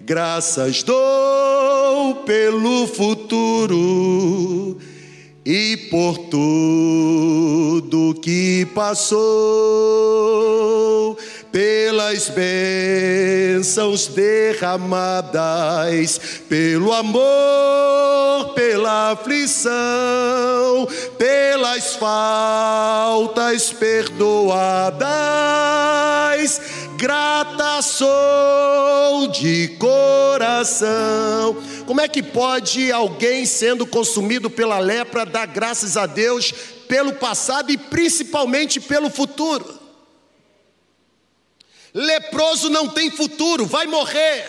Graças 0.00 0.84
dou 0.84 2.14
pelo 2.24 2.86
futuro 2.86 4.78
e 5.44 5.76
por 5.90 6.16
tudo 6.28 8.14
que 8.22 8.68
passou, 8.72 9.18
pelas 11.50 12.28
bênçãos 12.28 13.43
derramadas, 14.14 16.20
pelo 16.48 16.92
amor, 16.92 18.54
pela 18.54 19.12
aflição, 19.12 19.72
pelas 21.18 21.96
faltas 21.96 23.72
perdoadas, 23.72 25.00
grata 26.96 27.82
sou 27.82 29.26
de 29.28 29.68
coração. 29.78 31.56
Como 31.86 32.00
é 32.00 32.08
que 32.08 32.22
pode 32.22 32.90
alguém 32.92 33.44
sendo 33.46 33.86
consumido 33.86 34.48
pela 34.48 34.78
lepra 34.78 35.26
dar 35.26 35.46
graças 35.46 35.96
a 35.96 36.06
Deus 36.06 36.52
pelo 36.88 37.14
passado 37.14 37.70
e 37.70 37.76
principalmente 37.76 38.80
pelo 38.80 39.10
futuro? 39.10 39.83
Leproso 41.94 42.68
não 42.68 42.88
tem 42.88 43.08
futuro, 43.08 43.66
vai 43.66 43.86
morrer. 43.86 44.44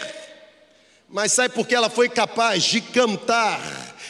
Mas 1.08 1.32
sabe 1.32 1.54
por 1.54 1.68
que 1.68 1.76
ela 1.76 1.92
foi 1.92 2.10
capaz 2.10 2.64
de 2.64 2.82
cantar? 2.82 3.62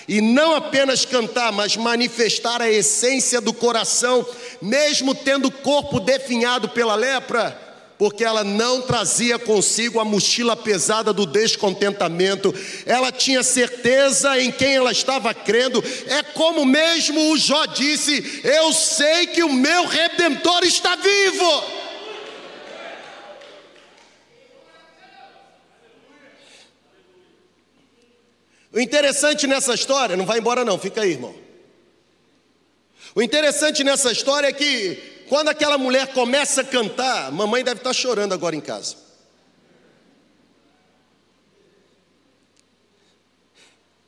E 0.08 0.22
não 0.22 0.56
apenas 0.56 1.04
cantar, 1.04 1.52
mas 1.52 1.76
manifestar 1.76 2.62
a 2.62 2.70
essência 2.70 3.42
do 3.42 3.52
coração, 3.52 4.26
mesmo 4.62 5.14
tendo 5.14 5.50
o 5.50 5.52
corpo 5.52 6.00
definhado 6.00 6.70
pela 6.70 6.96
lepra, 6.96 7.60
porque 7.98 8.24
ela 8.24 8.44
não 8.44 8.82
trazia 8.82 9.40
consigo 9.40 10.00
a 10.00 10.06
mochila 10.06 10.56
pesada 10.56 11.12
do 11.12 11.26
descontentamento, 11.26 12.54
ela 12.86 13.12
tinha 13.12 13.42
certeza 13.42 14.40
em 14.40 14.52
quem 14.52 14.76
ela 14.76 14.92
estava 14.92 15.34
crendo, 15.34 15.84
é 16.08 16.22
como 16.22 16.64
mesmo 16.66 17.32
o 17.32 17.38
Jó 17.38 17.66
disse: 17.66 18.42
Eu 18.44 18.72
sei 18.72 19.28
que 19.28 19.44
o 19.44 19.52
meu 19.52 19.86
redentor 19.88 20.64
está 20.64 20.96
vivo. 20.96 21.85
O 28.76 28.80
interessante 28.82 29.48
nessa 29.48 29.74
história, 29.74 30.18
não 30.18 30.26
vai 30.26 30.40
embora 30.40 30.66
não, 30.66 30.78
fica 30.78 31.00
aí, 31.02 31.12
irmão. 31.12 31.34
O 33.16 33.22
interessante 33.22 33.86
nessa 33.86 34.12
história 34.12 34.48
é 34.48 34.52
que 34.52 35.24
quando 35.30 35.48
aquela 35.48 35.78
mulher 35.78 36.08
começa 36.08 36.60
a 36.60 36.64
cantar, 36.66 37.32
mamãe 37.32 37.64
deve 37.64 37.80
estar 37.80 37.94
chorando 37.94 38.34
agora 38.34 38.54
em 38.54 38.60
casa. 38.60 38.98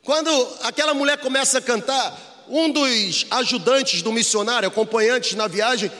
Quando 0.04 0.30
aquela 0.62 0.92
mulher 0.92 1.16
começa 1.16 1.56
a 1.56 1.62
cantar, 1.62 2.44
um 2.46 2.70
dos 2.70 3.26
ajudantes 3.30 4.02
do 4.02 4.12
missionário, 4.12 4.68
acompanhantes 4.68 5.34
na 5.34 5.46
viagem, 5.46 5.90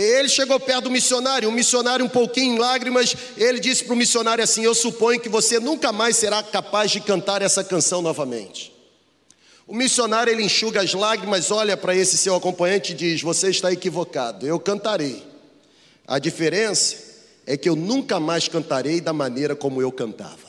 ele 0.00 0.28
chegou 0.28 0.60
perto 0.60 0.84
do 0.84 0.90
missionário, 0.90 1.48
o 1.48 1.52
missionário, 1.52 2.04
um 2.04 2.08
pouquinho 2.08 2.54
em 2.54 2.58
lágrimas, 2.58 3.16
ele 3.36 3.58
disse 3.58 3.84
para 3.84 3.94
o 3.94 3.96
missionário 3.96 4.44
assim: 4.44 4.62
Eu 4.62 4.74
suponho 4.74 5.18
que 5.18 5.28
você 5.28 5.58
nunca 5.58 5.92
mais 5.92 6.16
será 6.16 6.42
capaz 6.42 6.90
de 6.90 7.00
cantar 7.00 7.42
essa 7.42 7.64
canção 7.64 8.00
novamente. 8.00 8.72
O 9.66 9.74
missionário 9.74 10.32
ele 10.32 10.44
enxuga 10.44 10.82
as 10.82 10.94
lágrimas, 10.94 11.50
olha 11.50 11.76
para 11.76 11.94
esse 11.96 12.16
seu 12.16 12.36
acompanhante 12.36 12.92
e 12.92 12.94
diz: 12.94 13.22
Você 13.22 13.50
está 13.50 13.72
equivocado, 13.72 14.46
eu 14.46 14.60
cantarei. 14.60 15.26
A 16.06 16.18
diferença 16.18 16.96
é 17.44 17.56
que 17.56 17.68
eu 17.68 17.74
nunca 17.74 18.20
mais 18.20 18.46
cantarei 18.46 19.00
da 19.00 19.12
maneira 19.12 19.56
como 19.56 19.82
eu 19.82 19.90
cantava. 19.90 20.48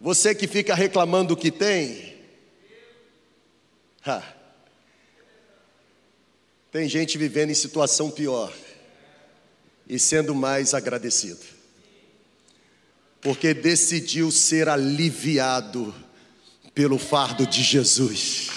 Você 0.00 0.34
que 0.34 0.48
fica 0.48 0.74
reclamando 0.74 1.34
o 1.34 1.36
que 1.36 1.50
tem, 1.50 2.09
Ha. 4.06 4.22
Tem 6.70 6.88
gente 6.88 7.18
vivendo 7.18 7.50
em 7.50 7.54
situação 7.54 8.10
pior 8.10 8.52
e 9.88 9.98
sendo 9.98 10.34
mais 10.34 10.72
agradecido, 10.72 11.44
porque 13.20 13.52
decidiu 13.52 14.30
ser 14.30 14.68
aliviado 14.68 15.92
pelo 16.72 16.96
fardo 16.96 17.46
de 17.46 17.62
Jesus. 17.62 18.48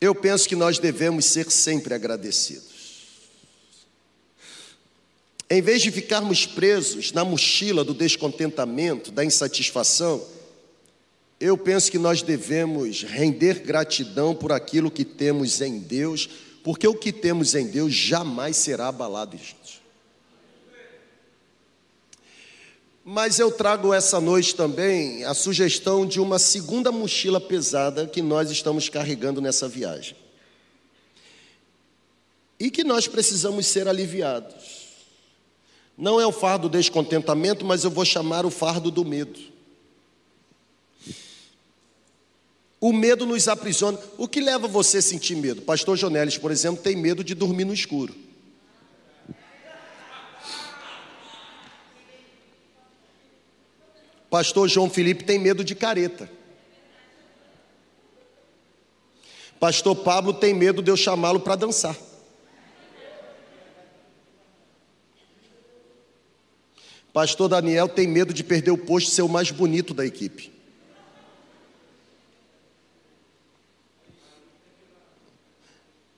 Eu 0.00 0.14
penso 0.14 0.48
que 0.48 0.54
nós 0.54 0.78
devemos 0.78 1.24
ser 1.24 1.50
sempre 1.50 1.92
agradecidos. 1.92 2.77
Em 5.50 5.62
vez 5.62 5.80
de 5.80 5.90
ficarmos 5.90 6.44
presos 6.44 7.10
na 7.12 7.24
mochila 7.24 7.82
do 7.82 7.94
descontentamento, 7.94 9.10
da 9.10 9.24
insatisfação, 9.24 10.22
eu 11.40 11.56
penso 11.56 11.90
que 11.90 11.98
nós 11.98 12.20
devemos 12.20 13.02
render 13.02 13.60
gratidão 13.60 14.34
por 14.34 14.52
aquilo 14.52 14.90
que 14.90 15.04
temos 15.04 15.60
em 15.62 15.78
Deus, 15.78 16.28
porque 16.62 16.86
o 16.86 16.94
que 16.94 17.12
temos 17.12 17.54
em 17.54 17.66
Deus 17.66 17.94
jamais 17.94 18.56
será 18.56 18.88
abalado, 18.88 19.38
gente. 19.38 19.80
Mas 23.02 23.38
eu 23.38 23.50
trago 23.50 23.94
essa 23.94 24.20
noite 24.20 24.54
também 24.54 25.24
a 25.24 25.32
sugestão 25.32 26.04
de 26.04 26.20
uma 26.20 26.38
segunda 26.38 26.92
mochila 26.92 27.40
pesada 27.40 28.06
que 28.06 28.20
nós 28.20 28.50
estamos 28.50 28.90
carregando 28.90 29.40
nessa 29.40 29.66
viagem. 29.66 30.14
E 32.60 32.70
que 32.70 32.84
nós 32.84 33.08
precisamos 33.08 33.66
ser 33.66 33.88
aliviados. 33.88 34.87
Não 35.98 36.20
é 36.20 36.26
o 36.26 36.30
fardo 36.30 36.68
do 36.68 36.78
descontentamento, 36.78 37.64
mas 37.64 37.82
eu 37.82 37.90
vou 37.90 38.04
chamar 38.04 38.46
o 38.46 38.50
fardo 38.50 38.88
do 38.88 39.04
medo. 39.04 39.40
O 42.80 42.92
medo 42.92 43.26
nos 43.26 43.48
aprisiona. 43.48 43.98
O 44.16 44.28
que 44.28 44.40
leva 44.40 44.68
você 44.68 44.98
a 44.98 45.02
sentir 45.02 45.34
medo? 45.34 45.62
Pastor 45.62 45.96
Jonelis, 45.96 46.38
por 46.38 46.52
exemplo, 46.52 46.80
tem 46.80 46.94
medo 46.94 47.24
de 47.24 47.34
dormir 47.34 47.64
no 47.64 47.74
escuro. 47.74 48.14
Pastor 54.30 54.68
João 54.68 54.88
Felipe 54.88 55.24
tem 55.24 55.36
medo 55.36 55.64
de 55.64 55.74
careta. 55.74 56.30
Pastor 59.58 59.96
Pablo 59.96 60.32
tem 60.32 60.54
medo 60.54 60.80
de 60.80 60.92
eu 60.92 60.96
chamá-lo 60.96 61.40
para 61.40 61.56
dançar. 61.56 61.96
Pastor 67.12 67.48
Daniel 67.48 67.88
tem 67.88 68.06
medo 68.06 68.32
de 68.32 68.44
perder 68.44 68.70
o 68.70 68.78
posto 68.78 69.08
e 69.08 69.10
ser 69.10 69.22
o 69.22 69.28
mais 69.28 69.50
bonito 69.50 69.94
da 69.94 70.04
equipe. 70.04 70.52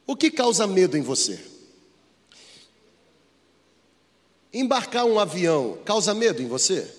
O 0.07 0.17
que 0.17 0.31
causa 0.31 0.67
medo 0.67 0.97
em 0.97 1.03
você? 1.03 1.39
Embarcar 4.53 5.05
um 5.05 5.21
avião 5.21 5.79
causa 5.85 6.13
medo 6.13 6.43
em 6.43 6.49
você? 6.49 6.93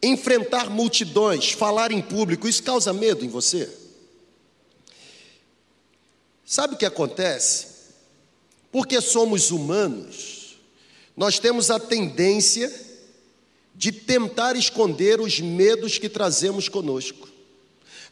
Enfrentar 0.00 0.70
multidões, 0.70 1.50
falar 1.50 1.90
em 1.90 2.00
público, 2.00 2.46
isso 2.46 2.62
causa 2.62 2.92
medo 2.92 3.24
em 3.24 3.28
você? 3.28 3.68
Sabe 6.44 6.74
o 6.74 6.78
que 6.78 6.86
acontece? 6.86 7.66
Porque 8.70 9.00
somos 9.00 9.50
humanos, 9.50 10.43
nós 11.16 11.38
temos 11.38 11.70
a 11.70 11.78
tendência 11.78 12.72
de 13.74 13.92
tentar 13.92 14.56
esconder 14.56 15.20
os 15.20 15.40
medos 15.40 15.98
que 15.98 16.08
trazemos 16.08 16.68
conosco. 16.68 17.28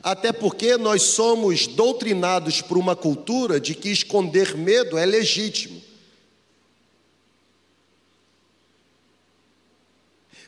Até 0.03 0.33
porque 0.33 0.77
nós 0.77 1.03
somos 1.03 1.67
doutrinados 1.67 2.61
por 2.61 2.77
uma 2.77 2.97
cultura 2.97 3.61
de 3.61 3.75
que 3.75 3.89
esconder 3.89 4.57
medo 4.57 4.99
é 4.99 5.07
legítimo. 5.07 5.81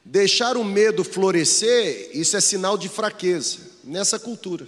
Deixar 0.04 0.56
o 0.56 0.64
medo 0.64 1.02
florescer, 1.02 2.10
isso 2.12 2.36
é 2.36 2.40
sinal 2.40 2.76
de 2.76 2.88
fraqueza 2.88 3.58
nessa 3.82 4.18
cultura. 4.18 4.66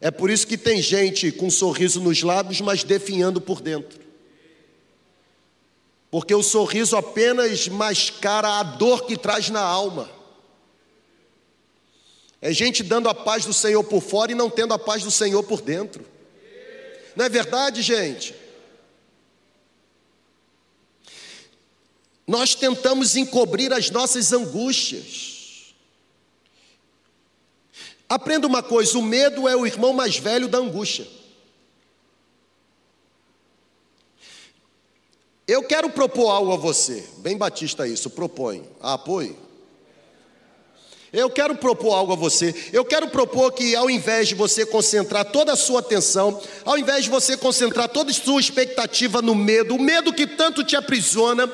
É 0.00 0.10
por 0.10 0.28
isso 0.28 0.46
que 0.46 0.58
tem 0.58 0.82
gente 0.82 1.32
com 1.32 1.46
um 1.46 1.50
sorriso 1.50 2.00
nos 2.00 2.22
lábios, 2.22 2.60
mas 2.60 2.84
definhando 2.84 3.40
por 3.40 3.60
dentro 3.60 4.05
porque 6.16 6.34
o 6.34 6.42
sorriso 6.42 6.96
apenas 6.96 7.68
mascara 7.68 8.58
a 8.58 8.62
dor 8.62 9.04
que 9.04 9.18
traz 9.18 9.50
na 9.50 9.60
alma. 9.60 10.10
É 12.40 12.50
gente 12.54 12.82
dando 12.82 13.06
a 13.06 13.14
paz 13.14 13.44
do 13.44 13.52
Senhor 13.52 13.84
por 13.84 14.00
fora 14.00 14.32
e 14.32 14.34
não 14.34 14.48
tendo 14.48 14.72
a 14.72 14.78
paz 14.78 15.02
do 15.02 15.10
Senhor 15.10 15.42
por 15.42 15.60
dentro. 15.60 16.06
Não 17.14 17.26
é 17.26 17.28
verdade, 17.28 17.82
gente? 17.82 18.34
Nós 22.26 22.54
tentamos 22.54 23.14
encobrir 23.14 23.70
as 23.70 23.90
nossas 23.90 24.32
angústias. 24.32 25.74
Aprenda 28.08 28.46
uma 28.46 28.62
coisa: 28.62 28.96
o 28.96 29.02
medo 29.02 29.46
é 29.46 29.54
o 29.54 29.66
irmão 29.66 29.92
mais 29.92 30.16
velho 30.16 30.48
da 30.48 30.56
angústia. 30.56 31.06
Eu 35.48 35.62
quero 35.62 35.88
propor 35.90 36.28
algo 36.30 36.52
a 36.52 36.56
você, 36.56 37.04
bem 37.18 37.36
batista 37.36 37.86
isso, 37.86 38.10
propõe. 38.10 38.64
Ah, 38.80 38.94
apoio? 38.94 39.36
Eu 41.12 41.30
quero 41.30 41.54
propor 41.54 41.94
algo 41.94 42.12
a 42.12 42.16
você. 42.16 42.52
Eu 42.72 42.84
quero 42.84 43.08
propor 43.08 43.52
que 43.52 43.76
ao 43.76 43.88
invés 43.88 44.26
de 44.28 44.34
você 44.34 44.66
concentrar 44.66 45.24
toda 45.26 45.52
a 45.52 45.56
sua 45.56 45.78
atenção, 45.78 46.42
ao 46.64 46.76
invés 46.76 47.04
de 47.04 47.10
você 47.10 47.36
concentrar 47.36 47.88
toda 47.88 48.10
a 48.10 48.14
sua 48.14 48.40
expectativa 48.40 49.22
no 49.22 49.34
medo, 49.34 49.76
o 49.76 49.80
medo 49.80 50.12
que 50.12 50.26
tanto 50.26 50.64
te 50.64 50.74
aprisiona, 50.74 51.50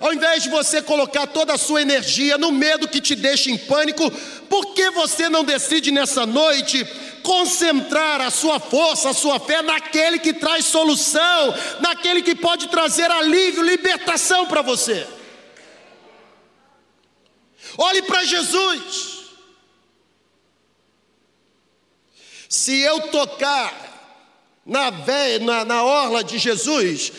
ao 0.00 0.12
invés 0.12 0.42
de 0.42 0.50
você 0.50 0.82
colocar 0.82 1.26
toda 1.26 1.54
a 1.54 1.58
sua 1.58 1.82
energia 1.82 2.36
no 2.36 2.52
medo 2.52 2.88
que 2.88 3.00
te 3.00 3.14
deixa 3.14 3.50
em 3.50 3.56
pânico, 3.56 4.10
por 4.48 4.74
que 4.74 4.90
você 4.90 5.28
não 5.28 5.44
decide 5.44 5.90
nessa 5.90 6.26
noite 6.26 6.86
concentrar 7.22 8.20
a 8.20 8.30
sua 8.30 8.60
força, 8.60 9.10
a 9.10 9.14
sua 9.14 9.40
fé 9.40 9.62
naquele 9.62 10.18
que 10.18 10.32
traz 10.32 10.64
solução, 10.66 11.54
naquele 11.80 12.22
que 12.22 12.34
pode 12.34 12.68
trazer 12.68 13.10
alívio, 13.10 13.62
libertação 13.62 14.46
para 14.46 14.62
você. 14.62 15.06
Olhe 17.78 18.02
para 18.02 18.24
Jesus. 18.24 19.16
Se 22.48 22.78
eu 22.80 23.08
tocar 23.08 23.85
na, 24.66 24.90
na, 25.40 25.64
na, 25.64 25.84
orla 25.84 26.24
de 26.24 26.38
Jesus, 26.38 27.12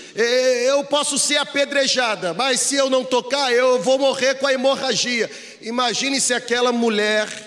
eu 0.65 0.83
posso 0.83 1.17
ser 1.17 1.37
apedrejada, 1.37 2.33
mas 2.33 2.59
se 2.59 2.75
eu 2.75 2.89
não 2.89 3.05
tocar, 3.05 3.53
eu 3.53 3.81
vou 3.81 3.97
morrer 3.97 4.35
com 4.35 4.45
a 4.45 4.53
hemorragia. 4.53 5.31
Imagine 5.61 6.19
se 6.19 6.33
aquela 6.33 6.73
mulher 6.73 7.46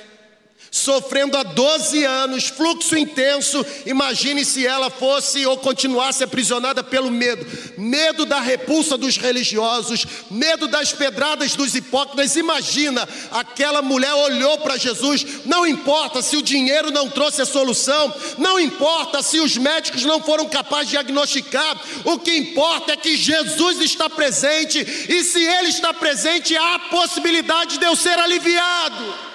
sofrendo 0.70 1.36
há 1.36 1.42
12 1.42 2.04
anos, 2.04 2.48
fluxo 2.48 2.96
intenso. 2.96 3.64
Imagine 3.86 4.44
se 4.44 4.66
ela 4.66 4.90
fosse 4.90 5.44
ou 5.46 5.56
continuasse 5.58 6.22
aprisionada 6.22 6.82
pelo 6.82 7.10
medo 7.10 7.46
medo 7.76 8.24
da 8.24 8.40
repulsa 8.40 8.96
dos 8.96 9.16
religiosos, 9.16 10.06
medo 10.30 10.68
das 10.68 10.92
pedradas 10.92 11.54
dos 11.54 11.74
hipócritas. 11.74 12.36
Imagina, 12.36 13.08
aquela 13.30 13.82
mulher 13.82 14.12
olhou 14.14 14.58
para 14.58 14.76
Jesus. 14.76 15.24
Não 15.44 15.66
importa 15.66 16.22
se 16.22 16.36
o 16.36 16.42
dinheiro 16.42 16.90
não 16.90 17.08
trouxe 17.08 17.42
a 17.42 17.46
solução, 17.46 18.14
não 18.38 18.60
importa 18.60 19.22
se 19.22 19.40
os 19.40 19.56
médicos 19.56 20.04
não 20.04 20.22
foram 20.22 20.48
capazes 20.48 20.86
de 20.86 20.90
diagnosticar, 20.92 21.80
o 22.04 22.18
que 22.18 22.36
importa 22.36 22.92
é 22.92 22.96
que 22.96 23.16
Jesus 23.16 23.80
está 23.80 24.08
presente, 24.08 24.78
e 25.08 25.24
se 25.24 25.42
Ele 25.42 25.68
está 25.68 25.94
presente, 25.94 26.56
há 26.56 26.74
a 26.74 26.78
possibilidade 26.78 27.78
de 27.78 27.86
eu 27.86 27.96
ser 27.96 28.18
aliviado. 28.18 29.29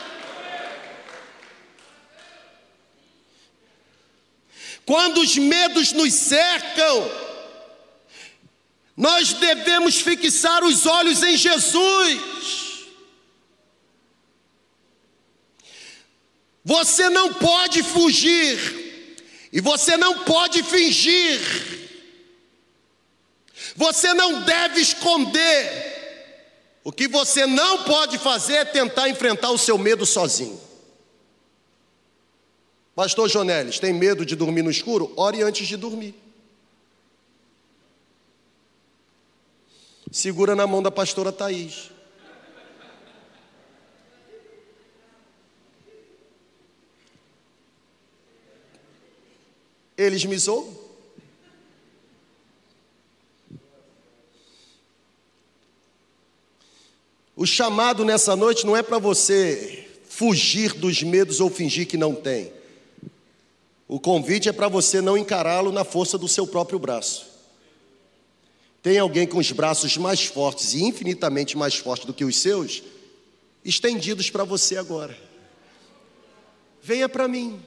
Quando 4.86 5.22
os 5.22 5.36
medos 5.38 5.92
nos 5.92 6.14
cercam, 6.14 7.12
nós 8.96 9.34
devemos 9.34 10.00
fixar 10.00 10.64
os 10.64 10.86
olhos 10.86 11.24
em 11.24 11.36
Jesus. 11.36 12.22
Você 16.64 17.10
não 17.10 17.34
pode 17.34 17.84
fugir, 17.84 19.18
e 19.52 19.60
você 19.60 19.98
não 19.98 20.20
pode 20.20 20.64
fingir, 20.64 21.40
você 23.76 24.14
não 24.14 24.42
deve 24.42 24.82
esconder. 24.82 25.94
O 26.84 26.92
que 26.92 27.08
você 27.08 27.48
não 27.48 27.84
pode 27.84 28.20
fazer 28.20 28.58
é 28.58 28.66
tentar 28.66 29.10
enfrentar 29.10 29.50
o 29.50 29.58
seu 29.58 29.76
medo 29.76 30.06
sozinho. 30.06 30.65
Pastor 32.96 33.28
Jonelis, 33.28 33.78
tem 33.78 33.92
medo 33.92 34.26
de 34.26 34.38
dormir 34.38 34.62
no 34.62 34.72
escuro? 34.72 35.12
Ore 35.18 35.44
antes 35.44 35.68
de 35.68 35.76
dormir. 35.76 36.16
Segura 40.10 40.56
na 40.56 40.66
mão 40.66 40.82
da 40.82 40.90
pastora 40.90 41.30
Thaís. 41.30 41.92
Eles 49.98 50.24
me 50.24 50.38
zoam? 50.38 50.74
O 57.36 57.46
chamado 57.46 58.06
nessa 58.06 58.38
noite 58.38 58.66
não 58.66 58.78
é 58.78 58.82
para 58.82 58.98
você 58.98 59.86
fugir 60.08 60.74
dos 60.74 61.04
medos 61.04 61.42
ou 61.42 61.50
fingir 61.50 61.86
que 61.86 61.98
não 61.98 62.16
tem. 62.16 62.54
O 63.88 64.00
convite 64.00 64.50
é 64.50 64.52
para 64.52 64.68
você 64.68 65.00
não 65.02 65.18
encará-lo 65.18 65.72
na 65.72 65.84
força 65.84 66.18
do 66.18 66.28
seu 66.28 66.48
próprio 66.48 66.80
braço. 66.80 67.28
Tem 68.82 68.98
alguém 68.98 69.28
com 69.28 69.38
os 69.38 69.52
braços 69.52 69.98
mais 69.98 70.26
fortes 70.26 70.74
e 70.74 70.84
infinitamente 70.84 71.58
mais 71.58 71.76
fortes 71.76 72.06
do 72.06 72.14
que 72.14 72.26
os 72.26 72.38
seus, 72.38 72.84
estendidos 73.64 74.30
para 74.30 74.44
você 74.44 74.78
agora. 74.78 75.18
Venha 76.82 77.10
para 77.10 77.28
mim. 77.28 77.60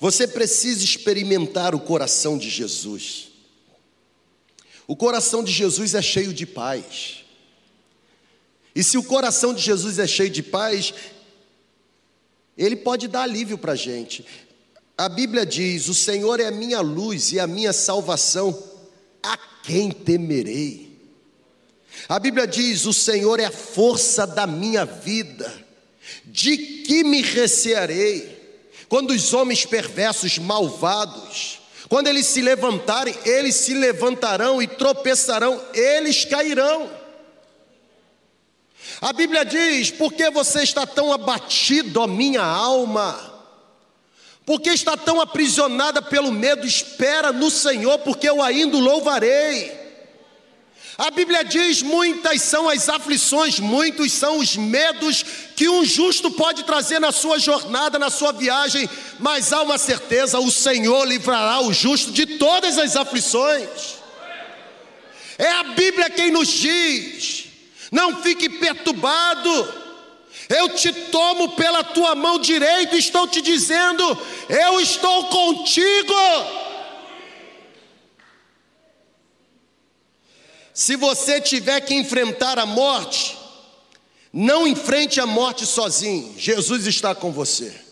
Você 0.00 0.26
precisa 0.26 0.84
experimentar 0.84 1.74
o 1.74 1.80
coração 1.80 2.38
de 2.38 2.48
Jesus. 2.48 3.28
O 4.86 4.96
coração 4.96 5.44
de 5.44 5.52
Jesus 5.52 5.94
é 5.94 6.00
cheio 6.00 6.32
de 6.32 6.46
paz. 6.46 7.24
E 8.74 8.82
se 8.82 8.96
o 8.96 9.02
coração 9.02 9.52
de 9.52 9.60
Jesus 9.60 9.98
é 9.98 10.06
cheio 10.06 10.30
de 10.30 10.42
paz, 10.42 10.94
ele 12.58 12.74
pode 12.74 13.06
dar 13.06 13.22
alívio 13.22 13.56
para 13.56 13.72
a 13.72 13.76
gente. 13.76 14.26
A 14.96 15.08
Bíblia 15.08 15.46
diz: 15.46 15.88
O 15.88 15.94
Senhor 15.94 16.40
é 16.40 16.46
a 16.46 16.50
minha 16.50 16.80
luz 16.80 17.30
e 17.30 17.38
a 17.38 17.46
minha 17.46 17.72
salvação, 17.72 18.60
a 19.22 19.38
quem 19.62 19.92
temerei? 19.92 20.98
A 22.08 22.18
Bíblia 22.18 22.46
diz: 22.46 22.84
O 22.84 22.92
Senhor 22.92 23.38
é 23.38 23.44
a 23.44 23.52
força 23.52 24.26
da 24.26 24.46
minha 24.46 24.84
vida, 24.84 25.54
de 26.24 26.56
que 26.56 27.04
me 27.04 27.22
recearei? 27.22 28.36
Quando 28.88 29.10
os 29.10 29.32
homens 29.32 29.64
perversos, 29.64 30.38
malvados, 30.38 31.60
quando 31.88 32.08
eles 32.08 32.26
se 32.26 32.42
levantarem, 32.42 33.14
eles 33.24 33.54
se 33.54 33.74
levantarão 33.74 34.60
e 34.60 34.66
tropeçarão, 34.66 35.62
eles 35.72 36.24
cairão. 36.24 36.97
A 39.00 39.12
Bíblia 39.12 39.44
diz: 39.44 39.90
Por 39.90 40.12
que 40.12 40.30
você 40.30 40.62
está 40.62 40.86
tão 40.86 41.12
abatido, 41.12 42.00
ó 42.00 42.06
minha 42.06 42.42
alma? 42.42 43.28
Por 44.44 44.60
que 44.60 44.70
está 44.70 44.96
tão 44.96 45.20
aprisionada 45.20 46.00
pelo 46.00 46.32
medo? 46.32 46.66
Espera 46.66 47.32
no 47.32 47.50
Senhor, 47.50 47.98
porque 47.98 48.28
eu 48.28 48.42
ainda 48.42 48.76
o 48.76 48.80
louvarei. 48.80 49.78
A 50.96 51.12
Bíblia 51.12 51.44
diz: 51.44 51.80
muitas 51.80 52.42
são 52.42 52.68
as 52.68 52.88
aflições, 52.88 53.60
muitos 53.60 54.10
são 54.12 54.38
os 54.38 54.56
medos 54.56 55.24
que 55.54 55.68
um 55.68 55.84
justo 55.84 56.28
pode 56.32 56.64
trazer 56.64 56.98
na 56.98 57.12
sua 57.12 57.38
jornada, 57.38 58.00
na 58.00 58.10
sua 58.10 58.32
viagem, 58.32 58.90
mas 59.20 59.52
há 59.52 59.62
uma 59.62 59.78
certeza: 59.78 60.40
o 60.40 60.50
Senhor 60.50 61.04
livrará 61.04 61.60
o 61.60 61.72
justo 61.72 62.10
de 62.10 62.26
todas 62.26 62.78
as 62.78 62.96
aflições. 62.96 63.98
É 65.38 65.52
a 65.52 65.62
Bíblia 65.62 66.10
quem 66.10 66.32
nos 66.32 66.48
diz: 66.48 67.37
não 67.90 68.22
fique 68.22 68.48
perturbado, 68.48 69.74
eu 70.48 70.70
te 70.70 70.92
tomo 70.92 71.50
pela 71.50 71.82
tua 71.84 72.14
mão 72.14 72.38
direita 72.38 72.96
e 72.96 72.98
estou 72.98 73.26
te 73.26 73.40
dizendo: 73.40 74.04
eu 74.48 74.80
estou 74.80 75.26
contigo. 75.26 76.14
Se 80.72 80.94
você 80.94 81.40
tiver 81.40 81.80
que 81.80 81.94
enfrentar 81.94 82.58
a 82.58 82.64
morte, 82.64 83.36
não 84.32 84.66
enfrente 84.66 85.20
a 85.20 85.26
morte 85.26 85.66
sozinho, 85.66 86.34
Jesus 86.38 86.86
está 86.86 87.14
com 87.14 87.32
você. 87.32 87.87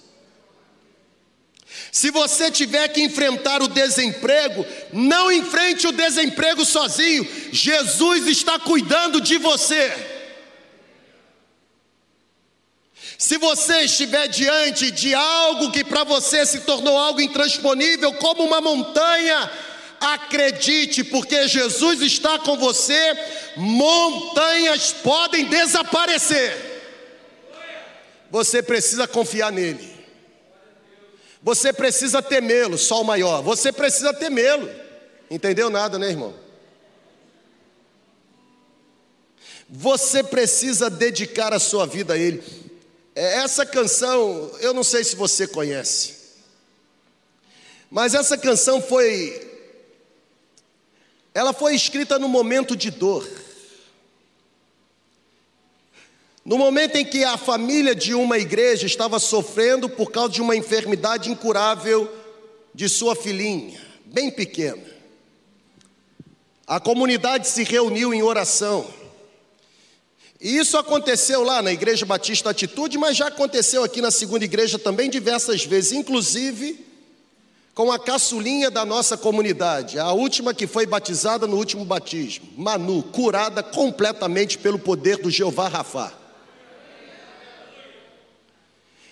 Se 1.93 2.11
você 2.11 2.51
tiver 2.51 2.89
que 2.89 3.03
enfrentar 3.03 3.63
o 3.63 3.69
desemprego, 3.69 4.67
não 4.93 5.31
enfrente 5.33 5.87
o 5.87 5.93
desemprego 5.93 6.65
sozinho, 6.65 7.27
Jesus 7.53 8.27
está 8.27 8.59
cuidando 8.59 9.21
de 9.21 9.39
você. 9.39 9.93
Se 13.19 13.39
você 13.39 13.83
estiver 13.83 14.29
diante 14.29 14.91
de 14.91 15.15
algo 15.15 15.73
que 15.73 15.83
para 15.83 16.05
você 16.05 16.45
se 16.45 16.61
tornou 16.61 16.99
algo 16.99 17.21
intransponível, 17.21 18.13
como 18.15 18.45
uma 18.45 18.61
montanha, 18.61 19.51
Acredite, 20.01 21.03
porque 21.05 21.49
Jesus 21.49 22.03
está 22.03 22.39
com 22.39 22.57
você, 22.57 23.17
montanhas 23.57 24.93
podem 24.93 25.47
desaparecer. 25.47 26.75
Você 28.31 28.63
precisa 28.63 29.09
confiar 29.09 29.51
nele. 29.51 29.96
Você 31.47 31.73
precisa 31.73 32.21
temê-lo, 32.21 32.77
sol 32.77 33.05
maior. 33.05 33.41
Você 33.41 33.71
precisa 33.71 34.13
temê-lo. 34.13 34.69
Entendeu 35.31 35.71
nada, 35.71 35.97
né, 35.97 36.09
irmão? 36.09 36.35
Você 39.69 40.25
precisa 40.25 40.91
dedicar 40.91 41.53
a 41.53 41.61
sua 41.61 41.87
vida 41.87 42.15
a 42.15 42.19
Ele. 42.19 42.43
É, 43.15 43.37
essa 43.45 43.65
canção, 43.65 44.51
eu 44.59 44.75
não 44.75 44.83
sei 44.83 45.05
se 45.05 45.15
você 45.15 45.47
conhece, 45.47 46.17
mas 47.89 48.13
essa 48.13 48.37
canção 48.37 48.83
foi 48.83 49.41
ela 51.33 51.53
foi 51.53 51.77
escrita 51.77 52.19
no 52.19 52.29
momento 52.29 52.75
de 52.75 52.91
dor. 52.91 53.25
No 56.47 56.57
momento 56.57 56.95
em 56.95 57.05
que 57.05 57.25
a 57.25 57.37
família 57.37 57.93
de 57.93 58.15
uma 58.15 58.39
igreja 58.39 58.87
estava 58.87 59.19
sofrendo 59.19 59.89
por 59.89 60.13
causa 60.13 60.33
de 60.35 60.41
uma 60.41 60.55
enfermidade 60.55 61.29
incurável 61.29 62.09
de 62.73 62.89
sua 62.89 63.17
filhinha, 63.17 63.81
bem 64.05 64.31
pequena. 64.31 64.85
A 66.65 66.79
comunidade 66.79 67.49
se 67.49 67.65
reuniu 67.65 68.15
em 68.15 68.23
oração. 68.23 68.87
E 70.41 70.57
isso 70.57 70.79
aconteceu 70.79 71.43
lá 71.43 71.61
na 71.61 71.73
Igreja 71.73 72.07
Batista 72.07 72.51
Atitude, 72.51 72.97
mas 72.97 73.17
já 73.17 73.27
aconteceu 73.27 73.83
aqui 73.83 74.01
na 74.01 74.13
segunda 74.13 74.45
igreja 74.45 74.79
também 74.79 75.11
diversas 75.11 75.65
vezes, 75.65 75.91
inclusive 75.91 76.87
com 77.75 77.91
a 77.91 77.99
caçulinha 77.99 78.71
da 78.71 78.85
nossa 78.85 79.17
comunidade, 79.17 79.99
a 79.99 80.13
última 80.13 80.55
que 80.55 80.69
foi 80.69 80.87
batizada 80.87 81.47
no 81.47 81.57
último 81.57 81.85
batismo, 81.85 82.47
Manu, 82.57 83.03
curada 83.03 83.65
completamente 83.65 84.57
pelo 84.57 84.79
poder 84.79 85.19
do 85.19 85.29
Jeová 85.29 85.67
Rafá. 85.67 86.26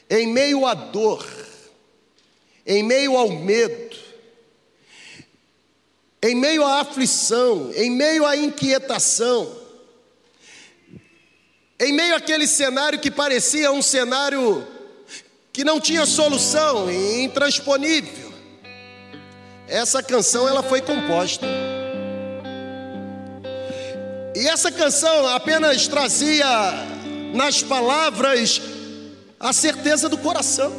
Em 0.08 0.26
meio 0.26 0.66
à 0.66 0.74
dor, 0.74 1.26
em 2.66 2.82
meio 2.82 3.16
ao 3.16 3.30
medo, 3.30 3.96
em 6.22 6.34
meio 6.34 6.64
à 6.64 6.80
aflição, 6.80 7.70
em 7.74 7.90
meio 7.90 8.24
à 8.24 8.36
inquietação, 8.36 9.54
em 11.78 11.92
meio 11.92 12.14
àquele 12.14 12.46
cenário 12.46 12.98
que 12.98 13.10
parecia 13.10 13.70
um 13.72 13.82
cenário 13.82 14.66
que 15.52 15.64
não 15.64 15.80
tinha 15.80 16.06
solução, 16.06 16.90
intransponível, 16.90 18.32
essa 19.68 20.02
canção 20.02 20.48
ela 20.48 20.62
foi 20.62 20.80
composta. 20.80 21.46
E 24.34 24.48
essa 24.48 24.72
canção 24.72 25.28
apenas 25.28 25.86
trazia 25.86 26.46
nas 27.34 27.62
palavras 27.62 28.60
a 29.44 29.52
certeza 29.52 30.08
do 30.08 30.16
coração. 30.16 30.72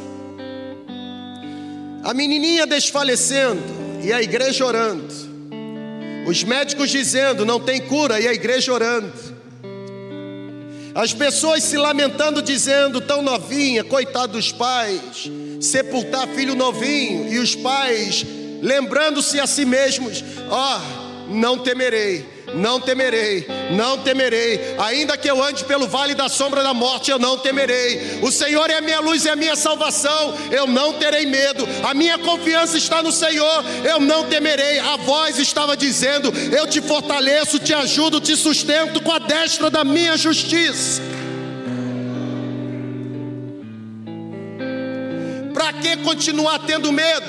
A 2.02 2.12
menininha 2.12 2.66
desfalecendo 2.66 3.62
e 4.02 4.12
a 4.12 4.20
igreja 4.20 4.66
orando. 4.66 5.06
Os 6.26 6.42
médicos 6.42 6.90
dizendo 6.90 7.46
não 7.46 7.60
tem 7.60 7.80
cura 7.80 8.20
e 8.20 8.26
a 8.26 8.34
igreja 8.34 8.72
orando. 8.72 9.12
As 10.96 11.12
pessoas 11.12 11.62
se 11.62 11.76
lamentando 11.76 12.42
dizendo 12.42 13.00
tão 13.00 13.22
novinha, 13.22 13.84
coitado 13.84 14.32
dos 14.32 14.50
pais, 14.50 15.30
sepultar 15.60 16.26
filho 16.28 16.56
novinho 16.56 17.32
e 17.32 17.38
os 17.38 17.54
pais 17.54 18.26
lembrando-se 18.60 19.38
a 19.38 19.46
si 19.46 19.64
mesmos: 19.64 20.24
ó, 20.50 20.80
oh, 20.80 21.32
não 21.32 21.58
temerei, 21.58 22.26
não 22.54 22.80
temerei, 22.80 23.46
não 23.70 23.98
temerei, 23.98 24.76
ainda 24.78 25.16
que 25.16 25.28
eu 25.28 25.42
ande 25.42 25.64
pelo 25.64 25.86
vale 25.86 26.14
da 26.14 26.28
sombra 26.28 26.62
da 26.62 26.72
morte, 26.72 27.10
eu 27.10 27.18
não 27.18 27.38
temerei. 27.38 28.20
O 28.22 28.30
Senhor 28.30 28.70
é 28.70 28.76
a 28.76 28.80
minha 28.80 29.00
luz 29.00 29.24
e 29.24 29.28
a 29.28 29.36
minha 29.36 29.56
salvação, 29.56 30.34
eu 30.50 30.66
não 30.66 30.94
terei 30.94 31.26
medo. 31.26 31.66
A 31.82 31.92
minha 31.92 32.18
confiança 32.18 32.76
está 32.76 33.02
no 33.02 33.12
Senhor, 33.12 33.64
eu 33.84 34.00
não 34.00 34.24
temerei. 34.24 34.78
A 34.78 34.96
voz 34.96 35.38
estava 35.38 35.76
dizendo: 35.76 36.32
Eu 36.56 36.66
te 36.66 36.80
fortaleço, 36.80 37.58
te 37.58 37.74
ajudo, 37.74 38.20
te 38.20 38.36
sustento 38.36 39.02
com 39.02 39.12
a 39.12 39.18
destra 39.18 39.70
da 39.70 39.84
minha 39.84 40.16
justiça. 40.16 41.02
Para 45.52 45.72
que 45.72 45.96
continuar 45.98 46.60
tendo 46.60 46.92
medo? 46.92 47.26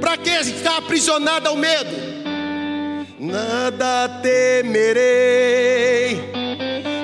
Para 0.00 0.16
que 0.16 0.44
ficar 0.44 0.76
aprisionado 0.76 1.48
ao 1.48 1.56
medo? 1.56 2.17
Nada 3.20 4.08
temerei. 4.22 6.22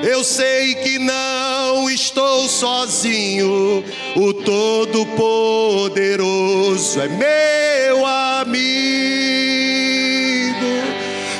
Eu 0.08 0.22
sei 0.22 0.76
que 0.76 1.00
não 1.00 1.90
estou 1.90 2.48
sozinho. 2.48 3.82
O 4.14 4.32
Todo-Poderoso 4.32 7.00
é 7.00 7.08
meu 7.08 8.06
amigo. 8.06 8.54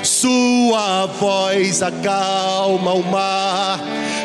Sua 0.03 1.07
voz 1.07 1.81
acalma 1.81 2.95
o 2.95 3.03
mar, 3.05 3.79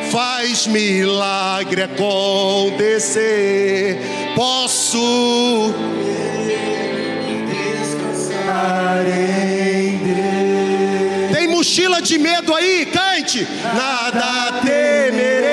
faz 0.09 0.65
milagre 0.65 1.83
acontecer. 1.83 3.99
Posso. 4.35 5.75
Tem 9.05 9.58
mochila 11.69 12.01
de 12.01 12.17
medo 12.17 12.55
aí? 12.55 12.83
Cante. 12.87 13.47
Nada 13.75 14.59
temerei. 14.65 15.45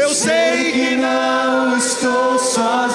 Eu 0.00 0.14
sei 0.14 0.70
que 0.70 0.94
não 0.94 1.76
estou 1.76 2.38
sozinho. 2.38 2.91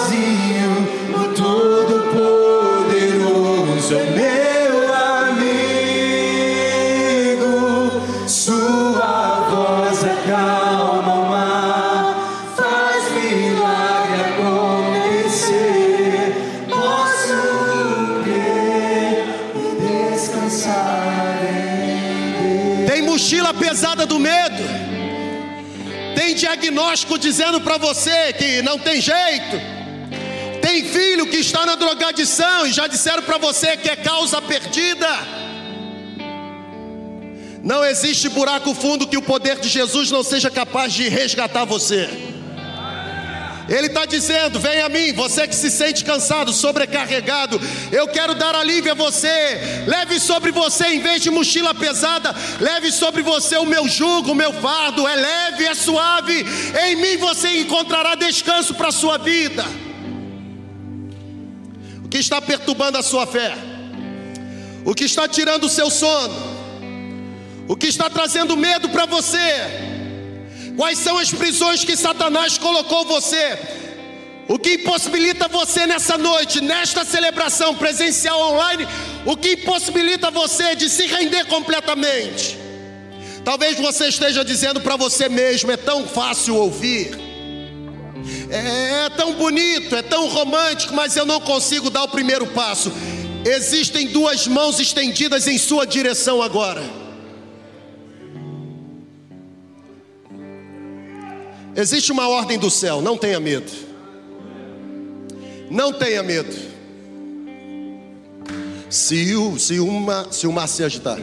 Diagnóstico 26.67 27.17
dizendo 27.17 27.61
para 27.61 27.77
você 27.77 28.33
que 28.33 28.61
não 28.61 28.77
tem 28.77 28.99
jeito. 28.99 29.57
Tem 30.61 30.83
filho 30.83 31.27
que 31.27 31.37
está 31.37 31.65
na 31.65 31.75
drogadição 31.75 32.67
e 32.67 32.73
já 32.73 32.87
disseram 32.87 33.23
para 33.23 33.37
você 33.37 33.77
que 33.77 33.89
é 33.89 33.95
causa 33.95 34.41
perdida. 34.41 35.07
Não 37.63 37.83
existe 37.85 38.29
buraco 38.29 38.73
fundo 38.73 39.07
que 39.07 39.17
o 39.17 39.21
poder 39.21 39.59
de 39.59 39.69
Jesus 39.69 40.11
não 40.11 40.23
seja 40.23 40.49
capaz 40.49 40.93
de 40.93 41.07
resgatar 41.07 41.65
você. 41.65 42.26
Ele 43.69 43.87
está 43.87 44.05
dizendo: 44.05 44.59
Vem 44.59 44.81
a 44.81 44.89
mim, 44.89 45.13
você 45.13 45.47
que 45.47 45.55
se 45.55 45.69
sente 45.69 46.03
cansado, 46.03 46.53
sobrecarregado. 46.53 47.59
Eu 47.91 48.07
quero 48.07 48.33
dar 48.33 48.55
alívio 48.55 48.91
a 48.91 48.95
você. 48.95 49.83
Leve 49.85 50.19
sobre 50.19 50.51
você, 50.51 50.87
em 50.87 50.99
vez 50.99 51.21
de 51.21 51.29
mochila 51.29 51.73
pesada, 51.73 52.33
leve 52.59 52.91
sobre 52.91 53.21
você 53.21 53.57
o 53.57 53.65
meu 53.65 53.87
jugo, 53.87 54.31
o 54.31 54.35
meu 54.35 54.53
fardo. 54.53 55.07
É 55.07 55.15
leve, 55.15 55.65
é 55.65 55.75
suave. 55.75 56.45
Em 56.85 56.95
mim 56.95 57.17
você 57.17 57.59
encontrará 57.59 58.15
descanso 58.15 58.73
para 58.73 58.87
a 58.87 58.91
sua 58.91 59.17
vida. 59.17 59.65
O 62.03 62.09
que 62.09 62.19
está 62.19 62.41
perturbando 62.41 62.97
a 62.97 63.03
sua 63.03 63.27
fé? 63.27 63.53
O 64.85 64.95
que 64.95 65.03
está 65.03 65.27
tirando 65.27 65.65
o 65.65 65.69
seu 65.69 65.89
sono? 65.89 66.57
O 67.67 67.75
que 67.75 67.87
está 67.87 68.09
trazendo 68.09 68.55
medo 68.55 68.87
para 68.87 69.05
você? 69.05 69.86
Quais 70.77 70.99
são 70.99 71.17
as 71.17 71.31
prisões 71.31 71.83
que 71.83 71.97
Satanás 71.97 72.59
colocou 72.59 73.03
você? 73.03 73.57
O 74.47 74.59
que 74.59 74.75
impossibilita 74.75 75.47
você 75.47 75.87
nessa 75.87 76.19
noite, 76.19 76.61
nesta 76.61 77.03
celebração 77.03 77.73
presencial 77.73 78.39
online? 78.53 78.87
O 79.25 79.35
que 79.35 79.53
impossibilita 79.53 80.29
você 80.29 80.75
de 80.75 80.87
se 80.87 81.07
render 81.07 81.45
completamente? 81.45 82.59
Talvez 83.43 83.75
você 83.77 84.07
esteja 84.07 84.45
dizendo 84.45 84.79
para 84.79 84.95
você 84.95 85.27
mesmo: 85.27 85.71
é 85.71 85.77
tão 85.77 86.07
fácil 86.07 86.55
ouvir, 86.55 87.09
é, 88.51 89.05
é 89.05 89.09
tão 89.09 89.33
bonito, 89.33 89.95
é 89.95 90.03
tão 90.03 90.27
romântico, 90.27 90.93
mas 90.93 91.17
eu 91.17 91.25
não 91.25 91.41
consigo 91.41 91.89
dar 91.89 92.03
o 92.03 92.09
primeiro 92.09 92.45
passo. 92.47 92.91
Existem 93.43 94.07
duas 94.07 94.45
mãos 94.45 94.79
estendidas 94.79 95.47
em 95.47 95.57
sua 95.57 95.87
direção 95.87 96.39
agora. 96.39 97.06
Existe 101.77 102.11
uma 102.11 102.27
ordem 102.27 102.57
do 102.57 102.71
céu, 102.71 103.03
não 103.03 103.15
tenha 103.15 103.39
medo. 103.39 103.71
Não 105.69 105.93
tenha 105.93 106.23
medo. 106.23 106.55
Se 108.89 109.35
o, 109.35 109.59
se 109.59 109.79
uma, 109.79 110.25
se 110.31 110.47
o 110.47 110.51
mar 110.51 110.67
se 110.67 110.83
agitar, 110.83 111.19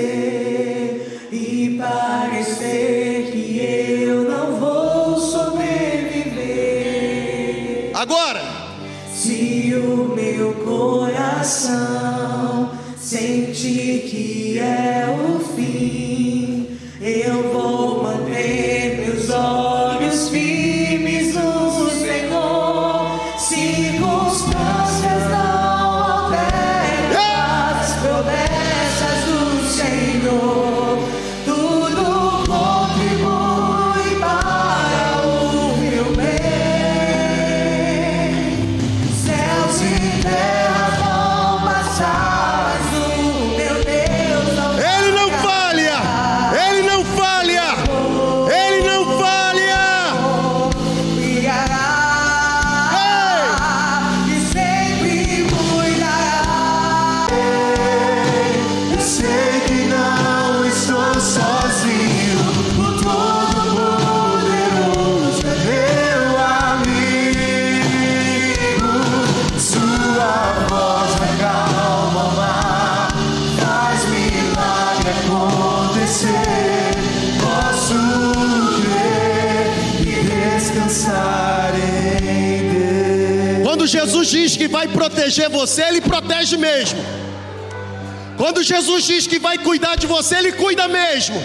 e 1.31 1.77
parecer 1.79 3.33
que 3.33 3.59
eu 4.03 4.25
não 4.25 4.59
vou 4.59 5.21
sobreviver. 5.21 6.31
Agora, 7.93 8.41
Se 9.13 9.75
o 9.75 10.15
meu 10.17 10.55
coração 10.65 12.01
sentir 13.11 14.03
que 14.09 14.10
é 14.61 15.30
diz 84.31 84.57
que 84.57 84.69
vai 84.69 84.89
proteger 84.89 85.49
você, 85.51 85.83
Ele 85.83 86.01
protege 86.01 86.57
mesmo. 86.57 87.01
Quando 88.37 88.63
Jesus 88.63 89.05
diz 89.05 89.27
que 89.27 89.39
vai 89.39 89.59
cuidar 89.59 89.97
de 89.97 90.07
você, 90.07 90.37
Ele 90.37 90.53
cuida 90.53 90.89
mesmo. 90.89 91.41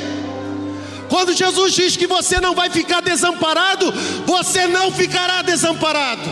Quando 1.09 1.33
Jesus 1.33 1.73
diz 1.73 1.97
que 1.97 2.07
você 2.07 2.39
não 2.39 2.55
vai 2.55 2.69
ficar 2.69 3.01
desamparado, 3.01 3.91
você 4.25 4.67
não 4.67 4.91
ficará 4.91 5.41
desamparado. 5.41 6.29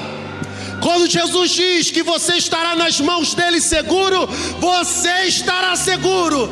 Quando 0.82 1.10
Jesus 1.10 1.52
diz 1.52 1.92
que 1.92 2.04
você 2.04 2.34
estará 2.36 2.76
nas 2.76 3.00
mãos 3.00 3.34
dele 3.34 3.62
seguro, 3.62 4.28
você 4.60 5.24
estará 5.26 5.76
seguro. 5.76 6.50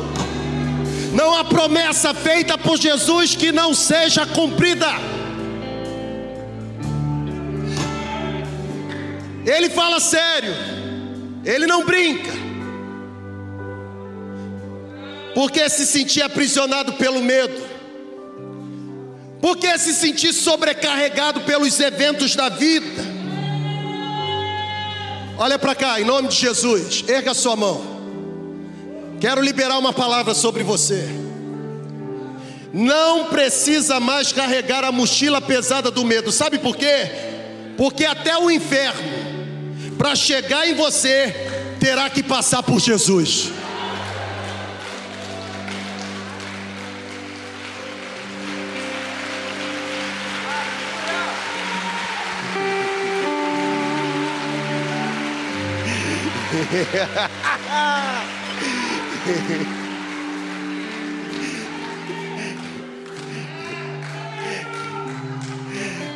Não 1.12 1.34
há 1.34 1.44
promessa 1.44 2.14
feita 2.14 2.56
por 2.56 2.78
Jesus 2.78 3.34
que 3.34 3.52
não 3.52 3.74
seja 3.74 4.24
cumprida. 4.24 4.88
Ele 9.54 9.68
fala 9.68 10.00
sério, 10.00 10.54
ele 11.44 11.66
não 11.66 11.84
brinca. 11.84 12.32
Porque 15.34 15.68
se 15.68 15.86
sentir 15.86 16.22
aprisionado 16.22 16.94
pelo 16.94 17.20
medo? 17.20 17.60
Porque 19.42 19.78
se 19.78 19.92
sentir 19.92 20.32
sobrecarregado 20.32 21.40
pelos 21.42 21.78
eventos 21.80 22.34
da 22.34 22.48
vida? 22.48 23.02
Olha 25.38 25.58
para 25.58 25.74
cá, 25.74 26.00
em 26.00 26.04
nome 26.04 26.28
de 26.28 26.36
Jesus, 26.36 27.04
erga 27.08 27.34
sua 27.34 27.56
mão. 27.56 27.82
Quero 29.20 29.42
liberar 29.42 29.78
uma 29.78 29.92
palavra 29.92 30.34
sobre 30.34 30.62
você. 30.62 31.08
Não 32.72 33.26
precisa 33.26 34.00
mais 34.00 34.32
carregar 34.32 34.82
a 34.82 34.92
mochila 34.92 35.40
pesada 35.40 35.90
do 35.90 36.04
medo. 36.04 36.32
Sabe 36.32 36.58
por 36.58 36.74
quê? 36.76 37.10
Porque 37.76 38.04
até 38.04 38.36
o 38.38 38.50
inferno, 38.50 39.21
para 39.98 40.16
chegar 40.16 40.68
em 40.68 40.74
você, 40.74 41.34
terá 41.78 42.10
que 42.10 42.22
passar 42.22 42.62
por 42.62 42.80
Jesus. 42.80 43.50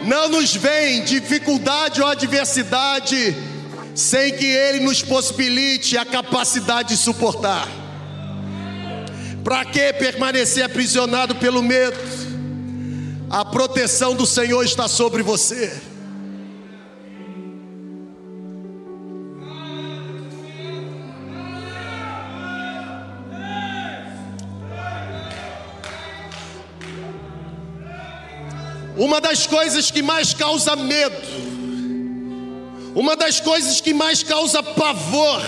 Não 0.04 0.28
nos 0.28 0.54
vem 0.54 1.02
dificuldade 1.02 2.00
ou 2.00 2.06
adversidade 2.06 3.45
sem 3.96 4.34
que 4.34 4.44
Ele 4.44 4.80
nos 4.80 5.02
possibilite 5.02 5.96
a 5.96 6.04
capacidade 6.04 6.90
de 6.90 6.96
suportar. 6.98 7.66
Para 9.42 9.64
que 9.64 9.92
permanecer 9.94 10.62
aprisionado 10.62 11.34
pelo 11.36 11.62
medo? 11.62 11.96
A 13.30 13.44
proteção 13.44 14.14
do 14.14 14.26
Senhor 14.26 14.62
está 14.62 14.86
sobre 14.86 15.22
você. 15.22 15.72
Uma 28.96 29.20
das 29.20 29.46
coisas 29.46 29.90
que 29.90 30.02
mais 30.02 30.32
causa 30.32 30.74
medo, 30.74 31.16
uma 32.96 33.14
das 33.14 33.38
coisas 33.40 33.78
que 33.78 33.92
mais 33.92 34.22
causa 34.22 34.62
pavor, 34.62 35.42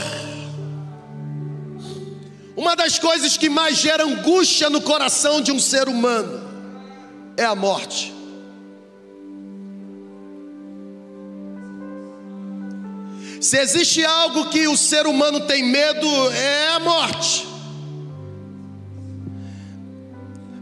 uma 2.54 2.76
das 2.76 2.98
coisas 2.98 3.38
que 3.38 3.48
mais 3.48 3.78
gera 3.78 4.04
angústia 4.04 4.68
no 4.68 4.82
coração 4.82 5.40
de 5.40 5.50
um 5.50 5.58
ser 5.58 5.88
humano 5.88 6.46
é 7.38 7.44
a 7.46 7.54
morte. 7.54 8.12
Se 13.40 13.56
existe 13.56 14.04
algo 14.04 14.50
que 14.50 14.68
o 14.68 14.76
ser 14.76 15.06
humano 15.06 15.40
tem 15.40 15.62
medo, 15.62 16.06
é 16.32 16.74
a 16.74 16.80
morte. 16.80 17.46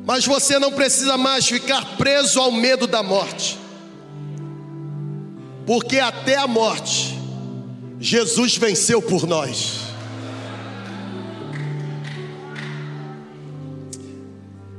Mas 0.05 0.24
você 0.24 0.57
não 0.61 0.70
precisa 0.70 1.16
mais 1.16 1.49
ficar 1.49 1.97
preso 1.97 2.39
ao 2.39 2.53
medo 2.53 2.87
da 2.87 3.03
morte, 3.03 3.59
porque 5.66 5.98
até 5.98 6.36
a 6.36 6.46
morte, 6.46 7.18
Jesus 7.98 8.56
venceu 8.56 9.02
por 9.02 9.26
nós. 9.26 9.80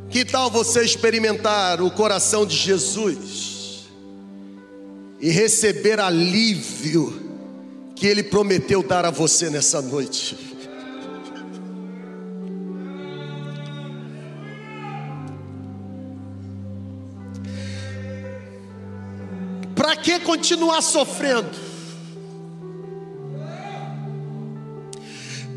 Que 0.09 0.23
tal 0.23 0.49
você 0.49 0.83
experimentar 0.83 1.81
o 1.81 1.91
coração 1.91 2.45
de 2.45 2.55
Jesus 2.55 3.87
e 5.19 5.29
receber 5.29 5.99
alívio 5.99 7.21
que 7.93 8.07
Ele 8.07 8.23
prometeu 8.23 8.81
dar 8.81 9.03
a 9.03 9.11
você 9.11 9.49
nessa 9.49 9.81
noite? 9.81 10.56
Para 19.87 19.95
que 19.95 20.19
continuar 20.19 20.81
sofrendo? 20.81 21.49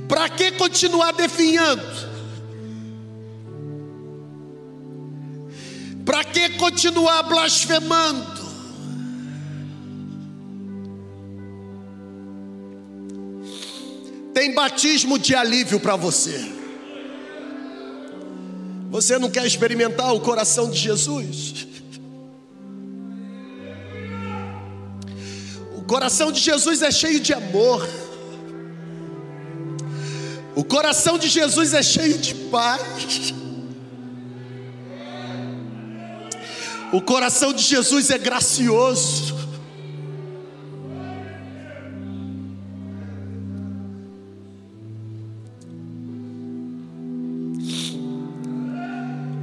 Para 0.08 0.28
que 0.28 0.52
continuar 0.52 1.12
definhando? 1.14 1.82
Para 6.04 6.22
que 6.22 6.50
continuar 6.50 7.24
blasfemando? 7.24 8.40
Tem 14.32 14.54
batismo 14.54 15.18
de 15.18 15.34
alívio 15.34 15.80
para 15.80 15.96
você. 15.96 16.52
Você 18.90 19.18
não 19.18 19.28
quer 19.28 19.44
experimentar 19.44 20.14
o 20.14 20.20
coração 20.20 20.70
de 20.70 20.78
Jesus? 20.78 21.69
Coração 25.91 26.30
de 26.30 26.38
Jesus 26.38 26.82
é 26.82 26.91
cheio 26.93 27.18
de 27.18 27.32
amor. 27.32 27.84
O 30.55 30.62
coração 30.62 31.18
de 31.18 31.26
Jesus 31.26 31.74
é 31.74 31.82
cheio 31.82 32.16
de 32.16 32.32
paz. 32.32 33.34
O 36.93 37.01
coração 37.03 37.53
de 37.53 37.64
Jesus 37.64 38.09
é 38.09 38.18
gracioso. 38.18 39.34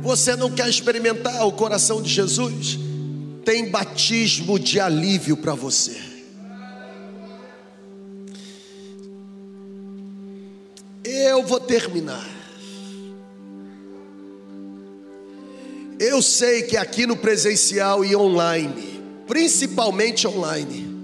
Você 0.01 0.37
não 0.37 0.49
quer 0.49 0.69
experimentar 0.69 1.45
o 1.45 1.51
coração 1.51 2.01
de 2.01 2.09
Jesus? 2.09 2.79
Tem 3.43 3.69
batismo 3.69 4.57
de 4.57 4.79
alívio 4.79 5.35
para 5.35 5.53
você. 5.53 6.06
Terminar. 11.67 12.25
Eu 15.99 16.21
sei 16.21 16.63
que 16.63 16.77
aqui 16.77 17.05
no 17.05 17.17
presencial 17.17 18.05
e 18.05 18.15
online, 18.15 19.01
principalmente 19.27 20.27
online, 20.27 20.95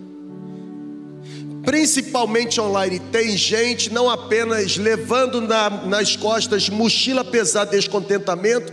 principalmente 1.66 2.62
online, 2.62 3.00
tem 3.00 3.36
gente 3.36 3.92
não 3.92 4.10
apenas 4.10 4.78
levando 4.78 5.42
na, 5.42 5.70
nas 5.70 6.16
costas 6.16 6.70
mochila 6.70 7.24
pesada 7.24 7.72
de 7.72 7.78
descontentamento, 7.78 8.72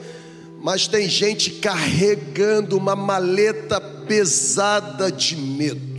mas 0.62 0.86
tem 0.86 1.08
gente 1.08 1.52
carregando 1.52 2.76
uma 2.76 2.94
maleta 2.94 3.80
pesada 3.80 5.10
de 5.10 5.36
medo. 5.36 5.89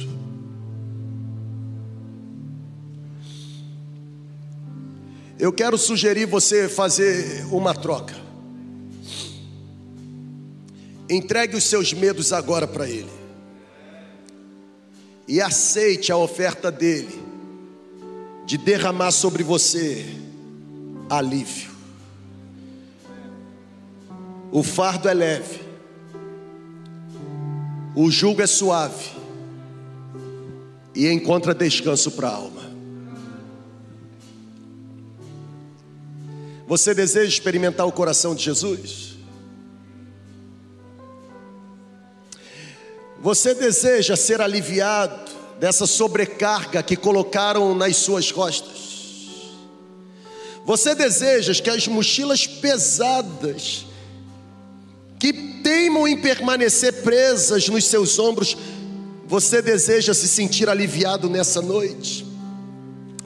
Eu 5.41 5.51
quero 5.51 5.75
sugerir 5.75 6.27
você 6.27 6.69
fazer 6.69 7.47
uma 7.51 7.73
troca. 7.73 8.15
Entregue 11.09 11.55
os 11.55 11.63
seus 11.63 11.91
medos 11.93 12.31
agora 12.31 12.67
para 12.67 12.87
Ele. 12.87 13.09
E 15.27 15.41
aceite 15.41 16.11
a 16.11 16.15
oferta 16.15 16.71
dele 16.71 17.19
de 18.45 18.55
derramar 18.55 19.09
sobre 19.09 19.41
você 19.41 20.05
alívio. 21.09 21.71
O 24.51 24.61
fardo 24.61 25.09
é 25.09 25.13
leve, 25.15 25.59
o 27.95 28.11
jugo 28.11 28.43
é 28.43 28.47
suave 28.47 29.09
e 30.93 31.07
encontra 31.07 31.55
descanso 31.55 32.11
para 32.11 32.27
a 32.27 32.35
alma. 32.35 32.60
Você 36.71 36.93
deseja 36.93 37.27
experimentar 37.27 37.85
o 37.85 37.91
coração 37.91 38.33
de 38.33 38.45
Jesus? 38.45 39.17
Você 43.19 43.53
deseja 43.53 44.15
ser 44.15 44.39
aliviado 44.39 45.33
dessa 45.59 45.85
sobrecarga 45.85 46.81
que 46.81 46.95
colocaram 46.95 47.75
nas 47.75 47.97
suas 47.97 48.31
costas? 48.31 49.51
Você 50.65 50.95
deseja 50.95 51.53
que 51.61 51.69
as 51.69 51.89
mochilas 51.89 52.47
pesadas, 52.47 53.85
que 55.19 55.33
teimam 55.61 56.07
em 56.07 56.21
permanecer 56.21 57.03
presas 57.03 57.67
nos 57.67 57.83
seus 57.83 58.17
ombros, 58.17 58.55
você 59.27 59.61
deseja 59.61 60.13
se 60.13 60.25
sentir 60.25 60.69
aliviado 60.69 61.29
nessa 61.29 61.61
noite? 61.61 62.25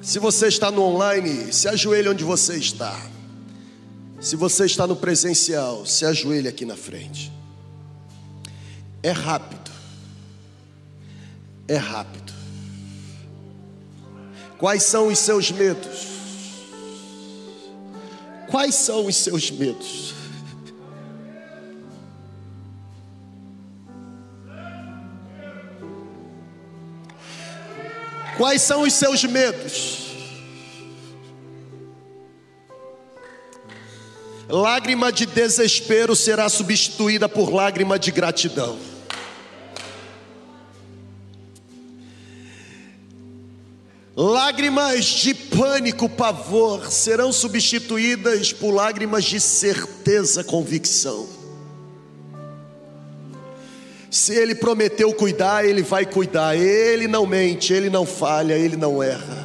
Se 0.02 0.18
você 0.18 0.48
está 0.48 0.72
no 0.72 0.82
online, 0.82 1.54
se 1.54 1.68
ajoelhe 1.68 2.10
onde 2.10 2.24
você 2.24 2.56
está. 2.56 3.14
Se 4.20 4.36
você 4.36 4.66
está 4.66 4.88
no 4.88 4.96
presencial, 4.96 5.86
se 5.86 6.06
ajoelhe 6.06 6.48
aqui 6.48 6.66
na 6.66 6.76
frente. 6.76 7.32
É 9.04 9.12
rápido. 9.12 9.72
É 11.68 11.76
rápido. 11.76 12.34
Quais 14.58 14.84
são 14.84 15.08
os 15.08 15.20
seus 15.20 15.52
medos? 15.52 16.16
Quais 18.50 18.76
são 18.76 19.06
os 19.06 19.16
seus 19.16 19.52
medos? 19.52 20.14
Quais 28.38 28.62
são 28.62 28.82
os 28.82 28.94
seus 28.94 29.24
medos? 29.24 30.05
Lágrima 34.48 35.12
de 35.12 35.26
desespero 35.26 36.16
será 36.16 36.48
substituída 36.50 37.28
por 37.28 37.52
lágrima 37.52 37.98
de 37.98 38.12
gratidão. 38.12 38.78
Lágrimas 44.16 45.06
de 45.06 45.34
pânico, 45.34 46.08
pavor 46.08 46.90
serão 46.90 47.34
substituídas 47.34 48.54
por 48.54 48.72
lágrimas 48.72 49.26
de 49.26 49.42
certeza, 49.42 50.42
convicção. 50.42 51.28
Se 54.10 54.34
ele 54.34 54.56
prometeu 54.56 55.12
cuidar, 55.14 55.66
ele 55.66 55.84
vai 55.84 56.06
cuidar. 56.06 56.56
Ele 56.56 57.06
não 57.06 57.26
mente, 57.26 57.74
ele 57.74 57.90
não 57.90 58.06
falha, 58.06 58.54
ele 58.54 58.78
não 58.78 59.04
erra. 59.04 59.45